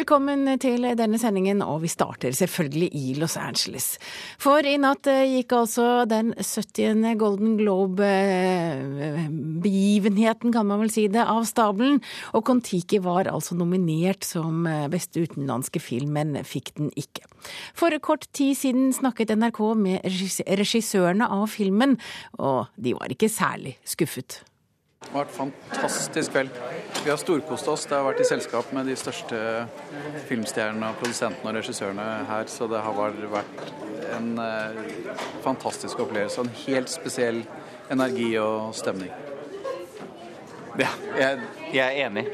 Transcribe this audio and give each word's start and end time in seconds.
Velkommen 0.00 0.48
til 0.56 0.80
denne 0.96 1.18
sendingen, 1.20 1.60
og 1.60 1.82
vi 1.82 1.88
starter 1.92 2.32
selvfølgelig 2.32 2.88
i 2.96 3.20
Los 3.20 3.36
Angeles. 3.36 4.00
For 4.40 4.64
i 4.64 4.80
natt 4.80 5.04
eh, 5.12 5.28
gikk 5.28 5.52
altså 5.58 6.08
den 6.08 6.32
70. 6.38 7.04
Golden 7.20 7.58
Globe-begivenheten, 7.58 10.52
kan 10.56 10.64
man 10.70 10.80
vel 10.80 10.88
si 10.94 11.04
det, 11.12 11.20
av 11.20 11.44
stabelen. 11.44 12.00
Og 12.32 12.40
Kon-Tiki 12.48 12.96
var 13.04 13.28
altså 13.28 13.52
nominert 13.60 14.24
som 14.24 14.64
eh, 14.64 14.88
beste 14.88 15.20
utenlandske 15.20 15.76
film, 15.84 16.16
men 16.16 16.32
fikk 16.48 16.72
den 16.80 16.88
ikke. 16.96 17.28
For 17.76 17.92
kort 18.00 18.24
tid 18.32 18.56
siden 18.56 18.96
snakket 18.96 19.36
NRK 19.36 19.76
med 19.84 20.00
regissørene 20.48 21.28
av 21.28 21.44
filmen, 21.52 22.00
og 22.40 22.72
de 22.80 22.96
var 22.96 23.12
ikke 23.12 23.28
særlig 23.28 23.76
skuffet. 23.84 24.48
Det 25.00 25.14
har 25.14 25.24
vært 25.24 25.32
fantastisk 25.32 26.34
kveld. 26.34 26.58
Vi 27.00 27.08
har 27.08 27.16
storkost 27.18 27.68
oss. 27.72 27.86
Det 27.88 27.96
har 27.96 28.04
vært 28.04 28.20
i 28.20 28.26
selskap 28.28 28.68
med 28.76 28.90
de 28.90 28.96
største 29.00 29.38
filmstjernene, 30.28 30.90
produsentene 31.00 31.48
og 31.48 31.56
regissørene 31.56 32.04
her, 32.28 32.50
så 32.52 32.68
det 32.68 32.82
har 32.84 32.98
vært 33.32 33.64
en 34.18 34.28
eh, 34.44 34.84
fantastisk 35.46 36.04
opplevelse. 36.04 36.44
En 36.44 36.52
helt 36.66 36.92
spesiell 36.92 37.40
energi 37.90 38.34
og 38.44 38.74
stemning. 38.76 39.29
Ja, 40.78 40.90
jeg, 41.18 41.38
jeg 41.74 41.98
er 41.98 42.06
enig. 42.06 42.24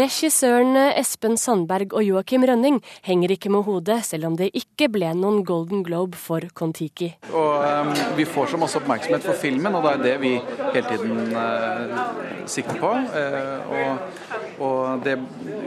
Regissørene 0.00 0.86
Espen 0.98 1.36
Sandberg 1.40 1.92
og 1.96 2.04
Joakim 2.06 2.46
Rønning 2.48 2.78
henger 3.06 3.34
ikke 3.34 3.52
med 3.52 3.66
hodet, 3.66 3.98
selv 4.08 4.30
om 4.30 4.38
det 4.38 4.48
ikke 4.56 4.88
ble 4.92 5.12
noen 5.18 5.42
Golden 5.46 5.84
Globe 5.86 6.18
for 6.18 6.44
Kon-Tiki. 6.56 7.10
Og 7.32 7.60
um, 7.60 7.92
Vi 8.16 8.26
får 8.28 8.54
så 8.54 8.60
masse 8.60 8.80
oppmerksomhet 8.80 9.26
for 9.26 9.40
filmen, 9.40 9.76
og 9.76 9.84
det 9.84 9.92
er 9.92 10.04
det 10.06 10.16
vi 10.22 10.32
hele 10.72 10.84
tiden 10.88 11.34
uh, 11.36 12.46
sikter 12.48 12.80
på. 12.80 12.94
Uh, 13.12 13.74
og, 13.76 14.64
og 14.64 15.04
det, 15.04 15.18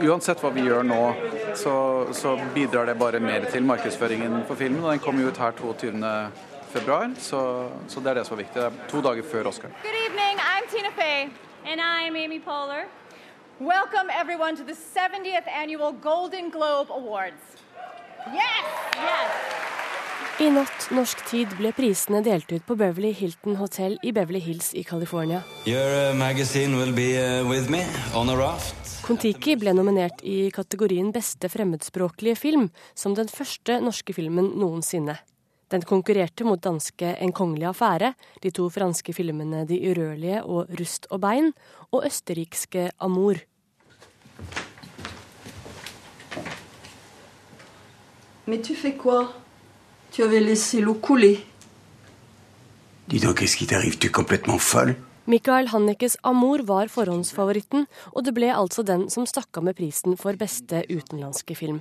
uansett 0.02 0.42
hva 0.42 0.50
vi 0.54 0.66
gjør 0.66 0.86
nå, 0.90 1.02
så, 1.58 1.76
så, 2.16 2.34
bidrar 2.54 2.90
det 2.90 2.98
bare 2.98 3.22
mer 3.22 3.46
til 3.50 3.64
markedsføringen 3.66 4.42
for 4.48 4.58
filmen. 4.58 4.82
og 4.84 4.90
Den 4.92 5.04
kommer 5.04 5.22
jo 5.24 5.30
ut 5.30 5.40
her 5.42 5.54
22 5.60 5.94
februar, 6.74 7.10
så, 7.18 7.40
så, 7.88 8.00
det 8.00 8.10
er 8.12 8.20
det 8.20 8.26
som 8.26 8.36
er 8.36 8.42
viktig. 8.44 8.60
Det 8.60 8.66
er 8.66 8.88
to 8.90 9.02
dager 9.06 9.22
før 9.32 9.50
Oscar. 9.52 9.70
Good 9.86 9.98
evening, 10.06 10.34
I'm 10.52 10.66
Tina 10.72 10.92
Fey. 10.98 11.30
And 11.70 11.80
I'm 11.80 12.16
Amy 12.24 12.40
Poehler. 12.48 12.84
Welcome 13.60 14.08
everyone 14.22 14.56
to 14.56 14.64
the 14.64 14.76
70th 14.96 15.48
annual 15.62 15.92
Golden 15.92 16.50
Globe 16.50 16.90
Awards. 16.90 17.44
Yes! 18.26 18.66
Yes! 18.96 19.62
I 20.42 20.48
natt 20.50 20.88
norsk 20.90 21.20
tid 21.30 21.52
ble 21.60 21.70
prisene 21.76 22.18
delt 22.26 22.50
ut 22.50 22.64
på 22.66 22.74
Beverly 22.74 23.12
Hilton 23.14 23.54
Hotel 23.60 23.94
i 24.02 24.10
Beverly 24.10 24.40
Hills 24.42 24.72
i 24.74 24.82
California. 24.82 25.44
Kon-Tiki 29.04 29.54
ble 29.60 29.76
nominert 29.78 30.24
i 30.26 30.50
kategorien 30.56 31.12
beste 31.14 31.50
fremmedspråklige 31.52 32.40
film, 32.40 32.66
som 32.98 33.14
den 33.14 33.30
første 33.30 33.78
norske 33.84 34.16
filmen 34.16 34.50
noensinne. 34.58 35.20
Den 35.72 35.82
konkurrerte 35.82 36.44
mot 36.44 36.60
danske 36.60 37.16
En 37.20 37.32
kongelig 37.32 37.66
affære, 37.70 38.14
de 38.42 38.50
to 38.50 38.68
franske 38.68 39.12
filmene 39.12 39.64
De 39.68 39.78
urørlige 39.90 40.42
og 40.44 40.68
Rust 40.78 41.06
og 41.10 41.20
bein, 41.20 41.52
og 41.92 42.04
østerrikske 42.06 42.90
Amour. 43.00 43.40
Mais 48.46 48.58
tu 48.58 48.74
fais 48.74 48.92
quoi 48.92 49.32
Tu 50.12 50.22
avais 50.22 50.40
laissé 50.40 50.80
l'eau 50.80 50.94
couler. 50.94 51.46
Dis 53.08 53.20
donc, 53.20 53.38
qu'est-ce 53.38 53.56
qui 53.56 53.66
t'arrive 53.66 53.98
Tu 53.98 54.06
es 54.06 54.10
complètement 54.10 54.58
folle 54.58 54.96
Michael 55.24 55.70
Hannekes 55.72 56.16
Amour 56.22 56.66
var 56.68 56.90
forhåndsfavoritten, 56.92 57.86
og 58.12 58.24
det 58.26 58.34
ble 58.36 58.50
altså 58.52 58.82
den 58.84 59.06
som 59.08 59.24
stakk 59.24 59.56
av 59.56 59.64
med 59.64 59.78
prisen 59.78 60.18
for 60.20 60.36
beste 60.36 60.82
utenlandske 60.90 61.56
film. 61.56 61.80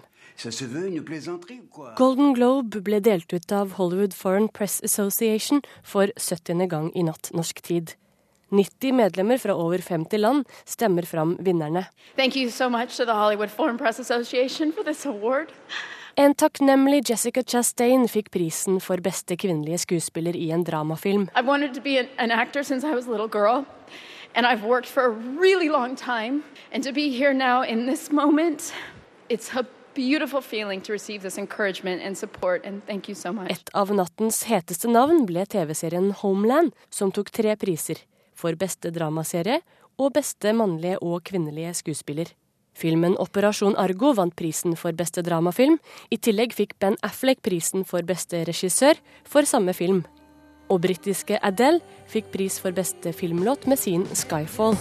Golden 1.97 2.31
Globe 2.37 2.79
ble 2.85 3.01
delt 3.03 3.35
ut 3.35 3.51
av 3.51 3.75
Hollywood 3.75 4.15
Foreign 4.15 4.47
Press 4.47 4.79
Association 4.87 5.59
for 5.83 6.07
70. 6.15 6.67
gang 6.71 6.87
i 6.95 7.03
natt 7.03 7.33
norsk 7.35 7.59
tid. 7.67 7.97
90 8.53 8.95
medlemmer 8.95 9.41
fra 9.41 9.57
over 9.57 9.81
50 9.81 10.17
land 10.21 10.45
stemmer 10.63 11.03
fram 11.09 11.35
vinnerne. 11.43 11.87
Thank 12.15 12.37
you 12.37 12.49
so 12.49 12.69
much 12.69 12.95
to 12.97 13.05
the 13.05 13.17
Hollywood 13.17 13.51
Foreign 13.51 13.77
Press 13.77 13.99
Association 13.99 14.71
for 14.71 14.83
this 14.83 15.05
award. 15.05 15.51
En 16.15 16.35
takknemlig 16.37 17.09
Jessica 17.09 17.41
Chastain 17.41 18.03
fikk 18.05 18.27
prisen 18.29 18.75
for 18.85 19.01
beste 19.01 19.33
kvinnelige 19.33 19.79
skuespiller 19.81 20.35
i 20.37 20.51
en 20.53 20.61
dramafilm. 20.63 21.23
I've 21.33 21.47
wanted 21.47 21.73
to 21.73 21.81
be 21.81 21.97
an, 21.97 22.07
an 22.19 22.29
actor 22.29 22.61
since 22.63 22.85
I 22.85 22.93
was 22.93 23.07
a 23.07 23.11
little 23.11 23.27
girl, 23.27 23.65
and 24.35 24.45
I've 24.45 24.63
worked 24.63 24.85
for 24.85 25.05
a 25.05 25.09
really 25.09 25.69
long 25.69 25.95
time. 25.95 26.43
And 26.71 26.83
to 26.83 26.91
be 26.93 27.09
here 27.09 27.33
now 27.33 27.63
in 27.63 27.87
this 27.87 28.11
moment, 28.11 28.73
it's 29.27 29.55
a 29.55 29.65
beautiful 29.95 30.41
feeling 30.41 30.81
to 30.81 30.91
receive 30.93 31.23
this 31.23 31.39
encouragement 31.39 32.03
and 32.03 32.15
support, 32.15 32.61
and 32.63 32.85
thank 32.85 33.09
you 33.09 33.15
so 33.15 33.33
much. 33.33 33.49
Et 33.49 33.73
av 33.73 33.89
nattens 33.89 34.43
heteste 34.45 34.87
navn 34.87 35.25
ble 35.25 35.47
TV-serien 35.49 36.11
Homeland, 36.21 36.75
som 36.93 37.09
tok 37.11 37.33
tre 37.33 37.57
priser. 37.57 38.05
For 38.37 38.53
beste 38.53 38.93
dramaserie 38.93 39.63
og 39.97 40.13
beste 40.13 40.53
mannlige 40.53 41.01
og 41.01 41.23
kvinnelige 41.25 41.73
skuespiller. 41.81 42.37
Filmen 42.73 43.15
Operasjon 43.21 43.77
Argo 43.77 44.13
vant 44.17 44.35
prisen 44.35 44.75
for 44.79 44.95
beste 44.97 45.23
dramafilm. 45.25 45.77
I 46.09 46.17
tillegg 46.17 46.55
fikk 46.57 46.77
Ben 46.81 46.97
Affleck 47.05 47.43
prisen 47.45 47.85
for 47.85 48.05
beste 48.05 48.43
regissør 48.49 48.99
for 49.23 49.47
samme 49.49 49.75
film. 49.77 50.03
Og 50.71 50.81
britiske 50.85 51.39
Adele 51.43 51.83
fikk 52.09 52.31
pris 52.33 52.59
for 52.61 52.75
beste 52.75 53.13
filmlåt 53.13 53.67
med 53.67 53.79
sin 53.79 54.07
Skyfall. 54.15 54.77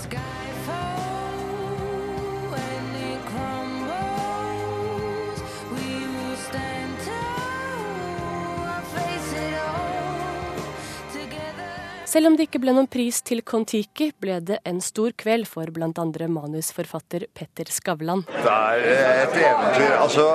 Selv 12.13 12.29
om 12.29 12.35
det 12.37 12.45
ikke 12.45 12.59
ble 12.61 12.75
noen 12.77 12.89
pris 12.93 13.23
til 13.25 13.39
Kon-Tiki, 13.41 14.11
ble 14.21 14.35
det 14.45 14.59
en 14.69 14.83
stor 14.85 15.15
kveld 15.17 15.47
for 15.49 15.71
bl.a. 15.73 15.89
manusforfatter 16.35 17.23
Petter 17.33 17.71
Skavlan. 17.73 18.27
Det 18.29 18.53
er 18.53 18.83
et 19.23 19.39
eventyr. 19.41 19.95
Altså, 19.97 20.27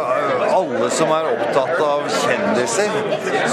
alle 0.47 0.89
som 0.97 1.13
er 1.13 1.29
opptatt 1.35 1.83
av 1.85 2.07
kjendiser, 2.15 2.97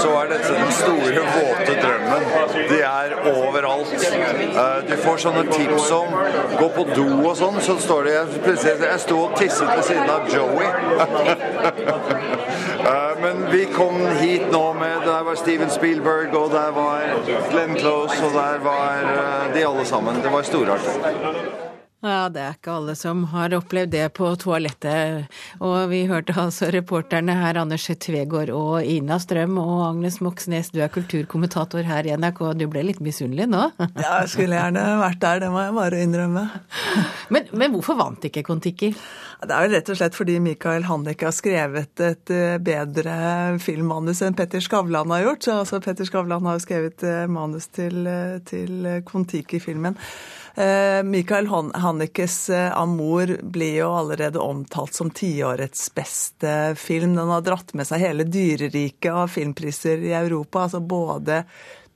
så 0.01 0.15
er 0.23 0.33
dette 0.33 0.55
den 0.57 0.73
store, 0.79 1.21
våte 1.35 1.77
drømmen. 1.83 2.25
De 2.71 2.81
er 2.87 3.13
overalt. 3.35 3.93
Eh, 3.93 4.81
du 4.89 4.95
får 5.05 5.21
sånne 5.27 5.45
tips 5.51 5.93
om 5.99 6.17
gå 6.57 6.71
på 6.79 6.87
do 6.95 7.07
og 7.19 7.37
sånn, 7.37 7.61
så 7.61 7.77
står 7.85 8.09
det 8.09 8.17
Jeg, 8.17 8.25
Jeg 8.87 9.05
sto 9.05 9.21
og 9.27 9.37
tisset 9.37 9.69
ved 9.69 9.85
siden 9.91 10.09
av 10.17 10.25
Joey. 10.33 10.65
Eh, 12.85 13.21
men 13.21 13.51
vi 13.51 13.65
kom 13.65 13.95
hit 14.19 14.51
nå 14.51 14.73
med 14.73 15.01
Der 15.07 15.23
var 15.23 15.35
Steven 15.35 15.69
Spielberg, 15.69 16.35
og 16.37 16.51
der 16.53 16.71
var 16.71 17.01
Glenn 17.49 17.77
Close 17.79 18.17
og 18.25 18.33
der 18.37 18.59
var 18.61 19.07
eh, 19.09 19.53
de 19.53 19.63
alle 19.65 19.85
sammen. 19.85 20.21
Det 20.21 20.33
var 20.33 20.45
storartet. 20.45 21.63
Ja, 22.05 22.27
det 22.29 22.41
er 22.43 22.53
ikke 22.53 22.73
alle 22.75 22.93
som 22.93 23.23
har 23.31 23.53
opplevd 23.57 23.89
det 23.95 24.03
på 24.13 24.27
toalettet. 24.37 25.25
Og 25.57 25.87
vi 25.89 26.03
hørte 26.05 26.35
altså 26.37 26.69
reporterne 26.73 27.33
her, 27.39 27.57
Anders 27.57 27.87
Tvegård 27.89 28.51
og 28.53 28.85
Ina 28.85 29.17
Strøm 29.21 29.57
og 29.57 29.87
Agnes 29.87 30.19
Moxnes, 30.21 30.69
du 30.69 30.83
er 30.85 30.93
kulturkommentator 30.93 31.87
her 31.87 32.05
i 32.05 32.13
NRK. 32.13 32.43
Du 32.59 32.67
ble 32.69 32.85
litt 32.91 33.01
misunnelig 33.01 33.49
nå? 33.49 33.63
Ja, 33.95 34.19
jeg 34.21 34.29
skulle 34.35 34.59
gjerne 34.59 34.83
vært 35.01 35.23
der, 35.23 35.41
det 35.41 35.49
må 35.53 35.63
jeg 35.65 35.77
bare 35.79 36.03
innrømme. 36.05 36.45
Men, 37.33 37.49
men 37.57 37.73
hvorfor 37.73 37.97
vant 37.97 38.29
ikke 38.29 38.45
Kon-Tiki? 38.45 38.93
Det 39.43 39.51
er 39.51 39.65
jo 39.65 39.73
rett 39.73 39.89
og 39.91 39.97
slett 39.99 40.15
fordi 40.15 40.37
Mikael 40.43 40.85
Hannek 40.87 41.25
har 41.25 41.33
skrevet 41.35 42.01
et 42.03 42.31
eh, 42.33 42.55
bedre 42.63 43.15
filmmanus 43.61 44.23
enn 44.25 44.37
Petter 44.37 44.63
Skavlan 44.63 45.11
har 45.11 45.25
gjort. 45.25 45.43
Så 45.43 45.57
altså, 45.63 45.81
Petter 45.83 46.07
Skavlan 46.07 46.47
har 46.47 46.57
jo 46.57 46.63
skrevet 46.63 47.03
eh, 47.03 47.25
manus 47.31 47.67
til, 47.75 48.05
eh, 48.07 48.39
til 48.47 49.03
Kon-Tiki-filmen. 49.07 49.99
Michael 51.03 51.49
Hanneckes 51.51 52.47
Amor 52.79 53.27
blir 53.43 53.73
jo 53.81 53.89
allerede 53.91 54.39
omtalt 54.39 54.95
som 54.95 55.09
tiårets 55.11 55.89
beste 55.91 56.53
film. 56.79 57.17
Den 57.17 57.27
har 57.27 57.43
dratt 57.43 57.73
med 57.75 57.83
seg 57.89 57.99
hele 58.05 58.23
dyreriket 58.23 59.09
av 59.11 59.33
filmpriser 59.33 59.99
i 60.07 60.13
Europa. 60.15 60.61
altså 60.63 60.79
både 60.79 61.41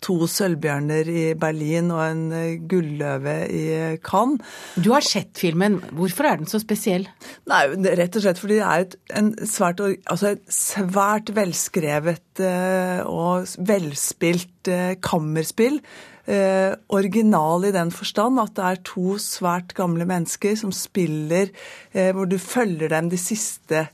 to 0.04 0.28
sølvbjørner 0.30 1.10
i 1.12 1.24
Berlin 1.40 1.92
og 1.96 2.04
en 2.06 2.24
eh, 2.36 2.60
gulløve 2.70 3.36
i 3.52 3.64
Cannes. 4.06 4.44
Du 4.76 4.92
har 4.94 5.06
sett 5.06 5.40
filmen. 5.40 5.80
Hvorfor 5.96 6.30
er 6.30 6.42
den 6.42 6.50
så 6.50 6.62
spesiell? 6.62 7.08
Nei, 7.50 7.64
Rett 8.00 8.20
og 8.20 8.26
slett 8.26 8.42
fordi 8.42 8.60
det 8.60 8.68
er 8.68 8.86
et, 8.86 9.44
svært, 9.50 9.82
altså 9.82 10.34
et 10.34 10.46
svært 10.54 11.34
velskrevet 11.36 12.44
eh, 12.46 13.02
og 13.08 13.50
velspilt 13.70 14.72
eh, 14.72 14.96
kammerspill. 15.04 15.82
Eh, 16.30 16.76
original 16.94 17.64
i 17.66 17.74
den 17.74 17.90
forstand 17.90 18.38
at 18.42 18.52
det 18.58 18.66
er 18.68 18.82
to 18.86 19.16
svært 19.22 19.74
gamle 19.78 20.06
mennesker 20.06 20.54
som 20.60 20.74
spiller, 20.76 21.50
eh, 21.94 22.12
hvor 22.14 22.30
du 22.30 22.38
følger 22.38 22.92
dem 22.92 23.10
de 23.10 23.18
siste 23.18 23.88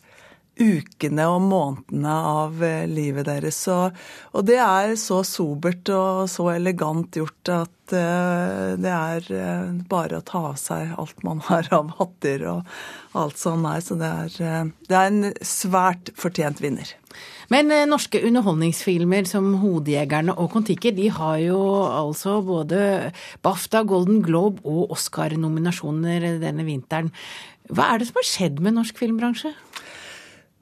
ukene 0.62 1.26
og 1.28 1.42
månedene 1.50 2.16
av 2.32 2.62
eh, 2.64 2.86
livet 2.88 3.28
deres. 3.28 3.60
Og, 3.72 3.96
og, 4.32 4.44
det 4.48 4.60
er 4.64 4.96
så 5.00 5.22
sobert 5.28 5.90
og 5.94 6.26
så 6.32 6.50
elegant 6.54 7.16
gjort 7.20 7.52
at 7.52 7.96
uh, 7.96 8.74
det 8.80 8.92
er 8.92 9.28
uh, 9.36 9.74
bare 9.90 10.20
å 10.20 10.26
ta 10.26 10.46
av 10.52 10.60
seg 10.60 10.94
alt 10.96 11.26
man 11.28 11.44
har 11.50 11.68
av 11.76 11.92
hatter 12.00 12.46
og 12.52 12.76
alt 13.20 13.40
sånn 13.40 13.68
er. 13.68 13.84
Så 13.84 14.00
det 14.00 14.12
er, 14.12 14.38
uh, 14.40 14.70
det 14.90 15.00
er 15.00 15.12
en 15.12 15.34
svært 15.44 16.14
fortjent 16.20 16.64
vinner. 16.64 16.96
Men 17.54 17.70
norske 17.88 18.20
underholdningsfilmer 18.26 19.28
som 19.30 19.52
'Hodejegerne' 19.62 20.34
og 20.34 20.50
'Kon-Tiki' 20.52 20.96
de 20.98 21.12
har 21.14 21.38
jo 21.44 21.60
altså 21.86 22.40
både 22.44 23.12
BAFTA, 23.46 23.84
Golden 23.86 24.24
Globe 24.26 24.66
og 24.66 24.92
Oscar-nominasjoner 24.98 26.26
denne 26.42 26.66
vinteren. 26.66 27.14
Hva 27.70 27.94
er 27.94 28.02
det 28.02 28.10
som 28.10 28.20
har 28.20 28.28
skjedd 28.30 28.60
med 28.62 28.76
norsk 28.78 28.98
filmbransje? 28.98 29.54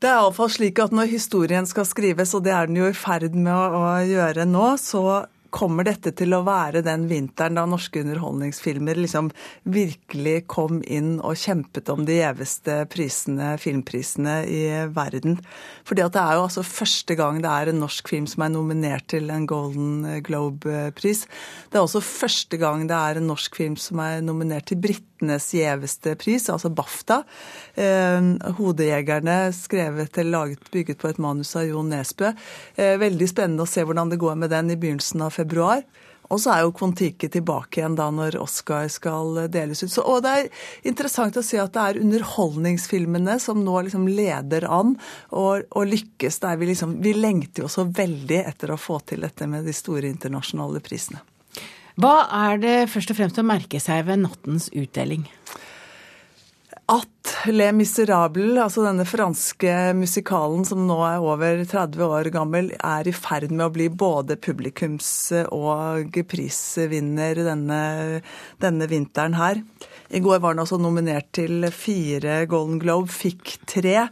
Det 0.04 0.10
er 0.12 0.18
iallfall 0.20 0.50
slik 0.52 0.82
at 0.84 0.92
når 0.92 1.14
historien 1.14 1.64
skal 1.64 1.86
skrives, 1.88 2.34
og 2.36 2.44
det 2.44 2.52
er 2.52 2.68
den 2.68 2.76
jo 2.76 2.90
i 2.92 2.98
ferd 2.98 3.38
med 3.40 3.56
å, 3.56 3.86
gjøre 4.04 4.44
nå, 4.52 4.74
så 4.76 5.22
kommer 5.54 5.86
dette 5.88 6.12
til 6.18 6.34
å 6.36 6.42
være 6.44 6.82
den 6.84 7.06
vinteren 7.08 7.56
da 7.56 7.64
norske 7.70 8.02
underholdningsfilmer 8.02 9.00
liksom 9.00 9.30
virkelig 9.70 10.42
kom 10.52 10.82
inn 10.84 11.22
og 11.22 11.38
kjempet 11.40 11.92
om 11.94 12.04
de 12.10 12.18
gjeveste 12.18 12.82
prisene, 12.92 13.54
filmprisene 13.62 14.36
i 14.50 14.64
verden. 14.92 15.38
Fordi 15.88 16.04
at 16.04 16.18
det 16.18 16.26
er 16.26 16.40
jo 16.40 16.46
altså 16.50 16.66
første 16.68 17.16
gang 17.22 17.40
det 17.46 17.54
er 17.54 17.72
en 17.72 17.80
norsk 17.86 18.12
film 18.12 18.28
som 18.28 18.44
er 18.44 18.52
nominert 18.58 19.08
til 19.14 19.32
en 19.32 19.48
Golden 19.48 20.18
Globe-pris. 20.26 21.24
Det 21.72 21.80
er 21.80 21.86
også 21.86 22.04
første 22.04 22.60
gang 22.60 22.90
det 22.92 23.00
er 23.00 23.22
en 23.22 23.32
norsk 23.32 23.62
film 23.62 23.80
som 23.80 24.04
er 24.04 24.20
nominert 24.26 24.68
til 24.74 24.84
britenes 25.24 25.54
gjeveste 25.54 26.16
pris, 26.16 26.50
altså 26.50 26.70
BAFTA. 26.70 27.24
Eh, 27.76 28.22
'Hodejegerne', 28.58 29.54
skrevet 29.54 30.18
eller 30.18 30.32
laget, 30.32 30.72
bygget 30.72 31.00
på 31.00 31.10
et 31.10 31.18
manus 31.18 31.56
av 31.56 31.66
Jon 31.66 31.90
Nesbø. 31.90 32.34
Eh, 32.76 32.98
veldig 32.98 33.28
spennende 33.30 33.64
å 33.64 33.68
se 33.68 33.84
hvordan 33.84 34.10
det 34.10 34.20
går 34.20 34.36
med 34.36 34.50
den 34.50 34.72
i 34.72 34.76
begynnelsen 34.76 35.22
av 35.22 35.32
februar. 35.32 35.84
Og 36.32 36.40
så 36.40 36.54
er 36.54 36.62
jo 36.64 36.72
Kon-Tiki 36.72 37.30
tilbake 37.30 37.80
igjen 37.80 37.96
da 37.96 38.10
når 38.10 38.40
Oscar 38.42 38.88
skal 38.88 39.48
deles 39.52 39.84
ut. 39.84 39.92
Så, 39.92 40.02
og 40.02 40.24
det 40.24 40.32
er 40.32 40.50
interessant 40.84 41.36
å 41.38 41.44
se 41.44 41.60
at 41.60 41.74
det 41.74 41.82
er 41.82 42.00
underholdningsfilmene 42.02 43.40
som 43.40 43.62
nå 43.64 43.84
liksom 43.84 44.08
leder 44.08 44.66
an 44.66 44.96
og, 45.30 45.68
og 45.70 45.86
lykkes. 45.92 46.40
Der 46.40 46.58
vi, 46.58 46.72
liksom, 46.72 47.02
vi 47.04 47.14
lengter 47.14 47.68
jo 47.68 47.70
så 47.70 47.86
veldig 47.86 48.40
etter 48.48 48.72
å 48.72 48.80
få 48.80 49.00
til 49.06 49.22
dette 49.28 49.48
med 49.48 49.68
de 49.68 49.76
store 49.76 50.10
internasjonale 50.10 50.82
prisene. 50.82 51.22
Hva 52.00 52.16
er 52.50 52.62
det 52.62 52.78
først 52.90 53.14
og 53.14 53.20
fremst 53.20 53.38
å 53.38 53.46
merke 53.46 53.82
seg 53.82 54.08
ved 54.08 54.24
nattens 54.26 54.70
utdeling? 54.74 55.28
at 56.92 57.32
Le 57.52 57.70
Miserable, 57.76 58.58
altså 58.62 58.84
denne 58.84 59.06
franske 59.08 59.72
musikalen 59.96 60.66
som 60.68 60.84
nå 60.88 60.98
er 61.08 61.24
over 61.24 61.62
30 61.64 62.04
år 62.04 62.30
gammel, 62.34 62.72
er 62.76 63.08
i 63.08 63.16
ferd 63.16 63.52
med 63.52 63.66
å 63.68 63.74
bli 63.74 63.88
både 63.88 64.38
publikums- 64.42 65.32
og 65.48 66.20
prisvinner 66.30 67.40
denne, 67.48 67.82
denne 68.64 68.90
vinteren 68.92 69.38
her. 69.40 69.62
I 70.14 70.22
går 70.24 70.44
var 70.44 70.56
den 70.56 70.66
også 70.66 70.80
nominert 70.82 71.32
til 71.36 71.70
fire 71.72 72.44
Golden 72.52 72.82
Globe, 72.84 73.12
fikk 73.12 73.58
tre. 73.70 74.10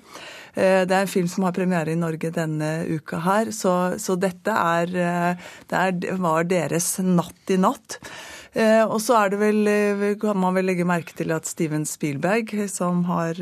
Eh, 0.53 0.83
det 0.87 0.95
er 0.95 1.05
en 1.05 1.11
film 1.11 1.29
som 1.31 1.45
har 1.47 1.55
premiere 1.55 1.93
i 1.93 1.99
Norge 1.99 2.31
denne 2.35 2.71
uka 2.89 3.21
her, 3.23 3.51
så, 3.55 3.95
så 4.01 4.17
dette 4.19 4.51
er, 4.51 4.91
eh, 4.91 5.51
det 5.71 6.15
var 6.19 6.47
deres 6.49 6.93
natt 7.05 7.53
i 7.53 7.59
natt. 7.61 7.99
Eh, 8.51 8.83
og 8.83 8.99
så 8.99 9.21
er 9.21 9.31
det 9.31 9.39
vel, 9.39 9.71
kan 10.19 10.39
man 10.39 10.57
vel 10.57 10.67
legge 10.67 10.87
merke 10.87 11.15
til 11.15 11.31
at 11.35 11.47
Steven 11.47 11.87
Spielberg, 11.87 12.51
som 12.71 13.05
har 13.07 13.39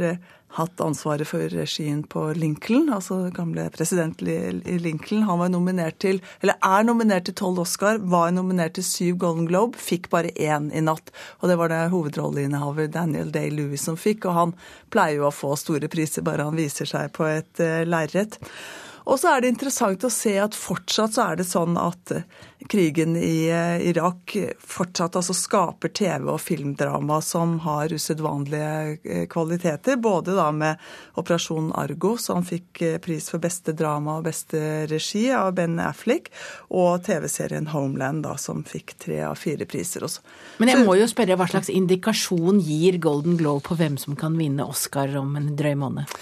hatt 0.58 0.82
ansvaret 0.82 1.30
for 1.30 1.46
regien 1.54 2.02
på 2.10 2.24
Lincoln, 2.34 2.90
altså 2.94 3.20
gamle 3.36 3.68
president 3.76 4.22
Lincoln. 4.22 5.24
Han 5.28 5.42
var 5.44 5.52
nominert 5.54 6.00
til, 6.02 6.22
eller 6.42 6.58
er 6.66 6.88
nominert 6.88 7.28
til 7.30 7.38
tolv 7.38 7.62
Oscar, 7.64 8.02
var 8.02 8.34
nominert 8.34 8.78
til 8.80 8.88
syv 8.88 9.20
Golden 9.22 9.48
Globe, 9.50 9.78
fikk 9.78 10.10
bare 10.14 10.34
én 10.34 10.72
i 10.74 10.82
natt. 10.82 11.14
Og 11.40 11.52
det 11.52 11.60
var 11.62 11.72
det 11.74 11.86
hovedrolleinnehaver 11.94 12.90
Daniel 12.94 13.32
Day-Lewis 13.36 13.86
som 13.86 14.00
fikk, 14.00 14.26
og 14.26 14.38
han 14.40 14.56
pleier 14.94 15.22
jo 15.22 15.30
å 15.30 15.34
få 15.36 15.54
store 15.60 15.92
priser 15.92 16.26
bare 16.26 16.50
han 16.50 16.58
viser 16.58 16.90
seg 16.90 17.14
på 17.14 17.30
et 17.30 17.62
uh, 17.62 17.84
lerret. 17.86 18.40
Og 19.06 19.20
så 19.20 19.34
er 19.34 19.42
det 19.44 19.54
interessant 19.54 20.04
å 20.04 20.12
se 20.14 20.36
at 20.42 20.58
fortsatt 20.58 21.16
så 21.16 21.32
er 21.32 21.40
det 21.40 21.48
sånn 21.48 21.78
at 21.80 22.12
eh, 22.16 22.26
krigen 22.70 23.16
i 23.18 23.48
eh, 23.52 23.82
Irak 23.90 24.36
fortsatt 24.60 25.16
altså 25.20 25.36
skaper 25.38 25.94
TV- 25.96 26.32
og 26.34 26.42
filmdrama 26.44 27.20
som 27.24 27.58
har 27.64 27.94
usedvanlige 27.94 28.98
eh, 29.04 29.24
kvaliteter. 29.32 30.00
Både 30.02 30.36
da 30.38 30.50
med 30.56 30.82
Operasjon 31.20 31.72
Argo, 31.80 32.16
som 32.22 32.44
fikk 32.46 32.84
pris 33.04 33.30
for 33.32 33.42
beste 33.44 33.74
drama 33.78 34.20
og 34.20 34.28
beste 34.28 34.86
regi 34.92 35.28
av 35.36 35.54
Ben 35.58 35.80
Affleck, 35.84 36.30
og 36.70 37.06
TV-serien 37.08 37.72
Homeland, 37.74 38.26
da, 38.28 38.36
som 38.42 38.66
fikk 38.68 38.98
tre 39.06 39.24
av 39.30 39.40
fire 39.40 39.68
priser 39.70 40.06
også. 40.06 40.26
Men 40.60 40.74
jeg 40.74 40.84
må 40.86 40.98
jo 41.00 41.08
spørre, 41.10 41.38
hva 41.40 41.48
slags 41.50 41.72
indikasjon 41.72 42.60
gir 42.64 43.00
Golden 43.02 43.40
Globe 43.40 43.64
på 43.70 43.80
hvem 43.80 43.98
som 44.02 44.18
kan 44.20 44.36
vinne 44.40 44.68
Oscar 44.68 45.12
om 45.20 45.36
en 45.40 45.54
drøy 45.60 45.76
måned? 45.80 46.20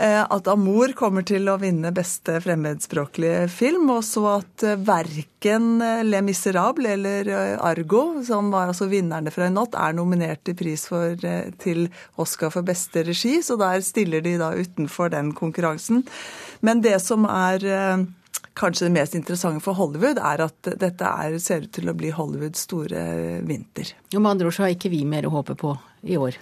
Eh, 0.00 0.22
at 0.32 0.46
'Amor' 0.48 0.94
kommer 0.96 1.24
til 1.28 1.44
å 1.52 1.58
vinne 1.60 1.90
beste 1.92 2.38
fremmedspråklige 2.40 3.42
film, 3.52 3.90
og 3.92 4.00
så 4.08 4.22
at 4.38 4.64
eh, 4.64 4.78
verken 4.80 5.82
eh, 5.84 6.00
Le 6.08 6.22
Miserable 6.24 6.94
eller 6.94 7.28
Argo, 7.60 8.22
som 8.24 8.48
var 8.54 8.70
altså 8.70 8.88
vinnerne 8.88 9.32
fra 9.34 9.50
i 9.50 9.52
natt, 9.52 9.76
er 9.76 9.98
nominert 9.98 10.40
til 10.48 10.56
pris 10.56 10.86
for, 10.88 11.20
til 11.60 11.90
Oscar 12.16 12.54
for 12.54 12.64
beste 12.64 13.04
regi, 13.04 13.36
så 13.44 13.58
der 13.60 13.84
stiller 13.84 14.24
de 14.24 14.38
da 14.40 14.54
utenfor 14.56 15.12
den 15.12 15.34
konkurransen. 15.36 16.06
Men 16.64 16.80
det 16.80 16.96
som 17.04 17.28
er 17.28 18.08
kanskje 18.56 18.88
det 18.88 18.96
mest 18.96 19.14
interessante 19.14 19.60
for 19.60 19.76
Hollywood, 19.76 20.16
er 20.16 20.48
at 20.48 20.74
dette 20.80 21.12
er, 21.28 21.36
ser 21.44 21.68
ut 21.68 21.74
til 21.76 21.92
å 21.92 21.96
bli 21.96 22.08
Hollywoods 22.14 22.64
store 22.70 23.40
vinter. 23.44 23.92
Og 24.14 24.22
med 24.22 24.32
andre 24.32 24.48
ord 24.48 24.56
så 24.56 24.64
har 24.64 24.72
ikke 24.72 24.92
vi 24.96 25.04
mer 25.04 25.28
å 25.28 25.36
håpe 25.36 25.60
på 25.60 25.76
i 26.08 26.16
år? 26.16 26.40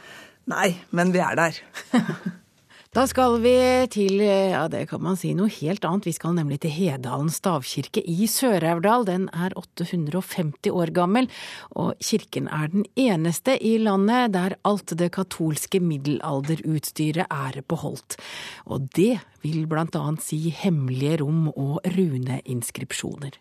Nei, 0.48 0.76
men 0.94 1.10
vi 1.10 1.26
er 1.26 1.42
der. 1.42 1.64
Da 2.96 3.02
skal 3.04 3.34
vi 3.44 3.52
til, 3.92 4.22
ja 4.24 4.62
det 4.72 4.86
kan 4.88 5.02
man 5.04 5.16
si, 5.20 5.34
noe 5.36 5.52
helt 5.52 5.84
annet. 5.84 6.06
Vi 6.08 6.14
skal 6.16 6.32
nemlig 6.38 6.62
til 6.62 6.72
Hedalen 6.72 7.28
stavkirke 7.28 8.00
i 8.00 8.24
Sør-Aurdal. 8.24 9.04
Den 9.04 9.26
er 9.28 9.52
850 9.60 10.72
år 10.72 10.94
gammel, 10.96 11.28
og 11.76 12.00
kirken 12.00 12.48
er 12.48 12.70
den 12.72 12.86
eneste 12.96 13.58
i 13.60 13.74
landet 13.82 14.32
der 14.32 14.56
alt 14.64 14.96
det 14.96 15.10
katolske 15.18 15.82
middelalderutstyret 15.84 17.28
er 17.28 17.60
beholdt. 17.68 18.16
Og 18.64 18.88
det 18.96 19.18
vil 19.44 19.68
blant 19.68 19.98
annet 19.98 20.24
si 20.24 20.40
hemmelige 20.48 21.20
rom 21.20 21.52
og 21.52 21.84
runeinskripsjoner. 21.84 23.36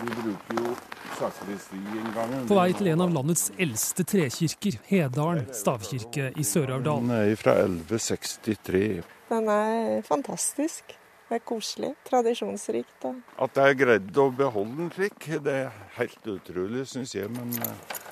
Vi 0.00 0.10
bruker 0.10 0.58
jo 0.58 0.74
sakristeinngangen. 1.18 2.48
På 2.48 2.58
vei 2.58 2.72
til 2.76 2.90
en 2.92 3.04
av 3.04 3.14
landets 3.14 3.50
eldste 3.60 4.06
trekirker, 4.08 4.80
Hedalen 4.90 5.46
stavkirke 5.54 6.32
i 6.34 6.46
Sør-Aurdal. 6.46 7.04
Den 7.04 7.14
er 7.14 7.34
fra 7.40 7.56
1163. 7.62 8.84
Den 9.30 9.50
er 9.54 10.02
fantastisk. 10.06 10.96
Det 11.28 11.38
er 11.38 11.44
koselig. 11.48 11.94
Tradisjonsrikt. 12.04 13.06
At 13.40 13.54
det 13.56 13.62
er 13.64 13.78
greid 13.80 14.18
å 14.20 14.28
beholde 14.34 14.76
den 14.82 14.90
slik, 14.92 15.30
det 15.42 15.54
er 15.64 15.78
helt 15.96 16.28
utrolig, 16.34 16.84
syns 16.90 17.14
jeg. 17.16 17.30
Men 17.32 17.54
eh, 17.64 18.02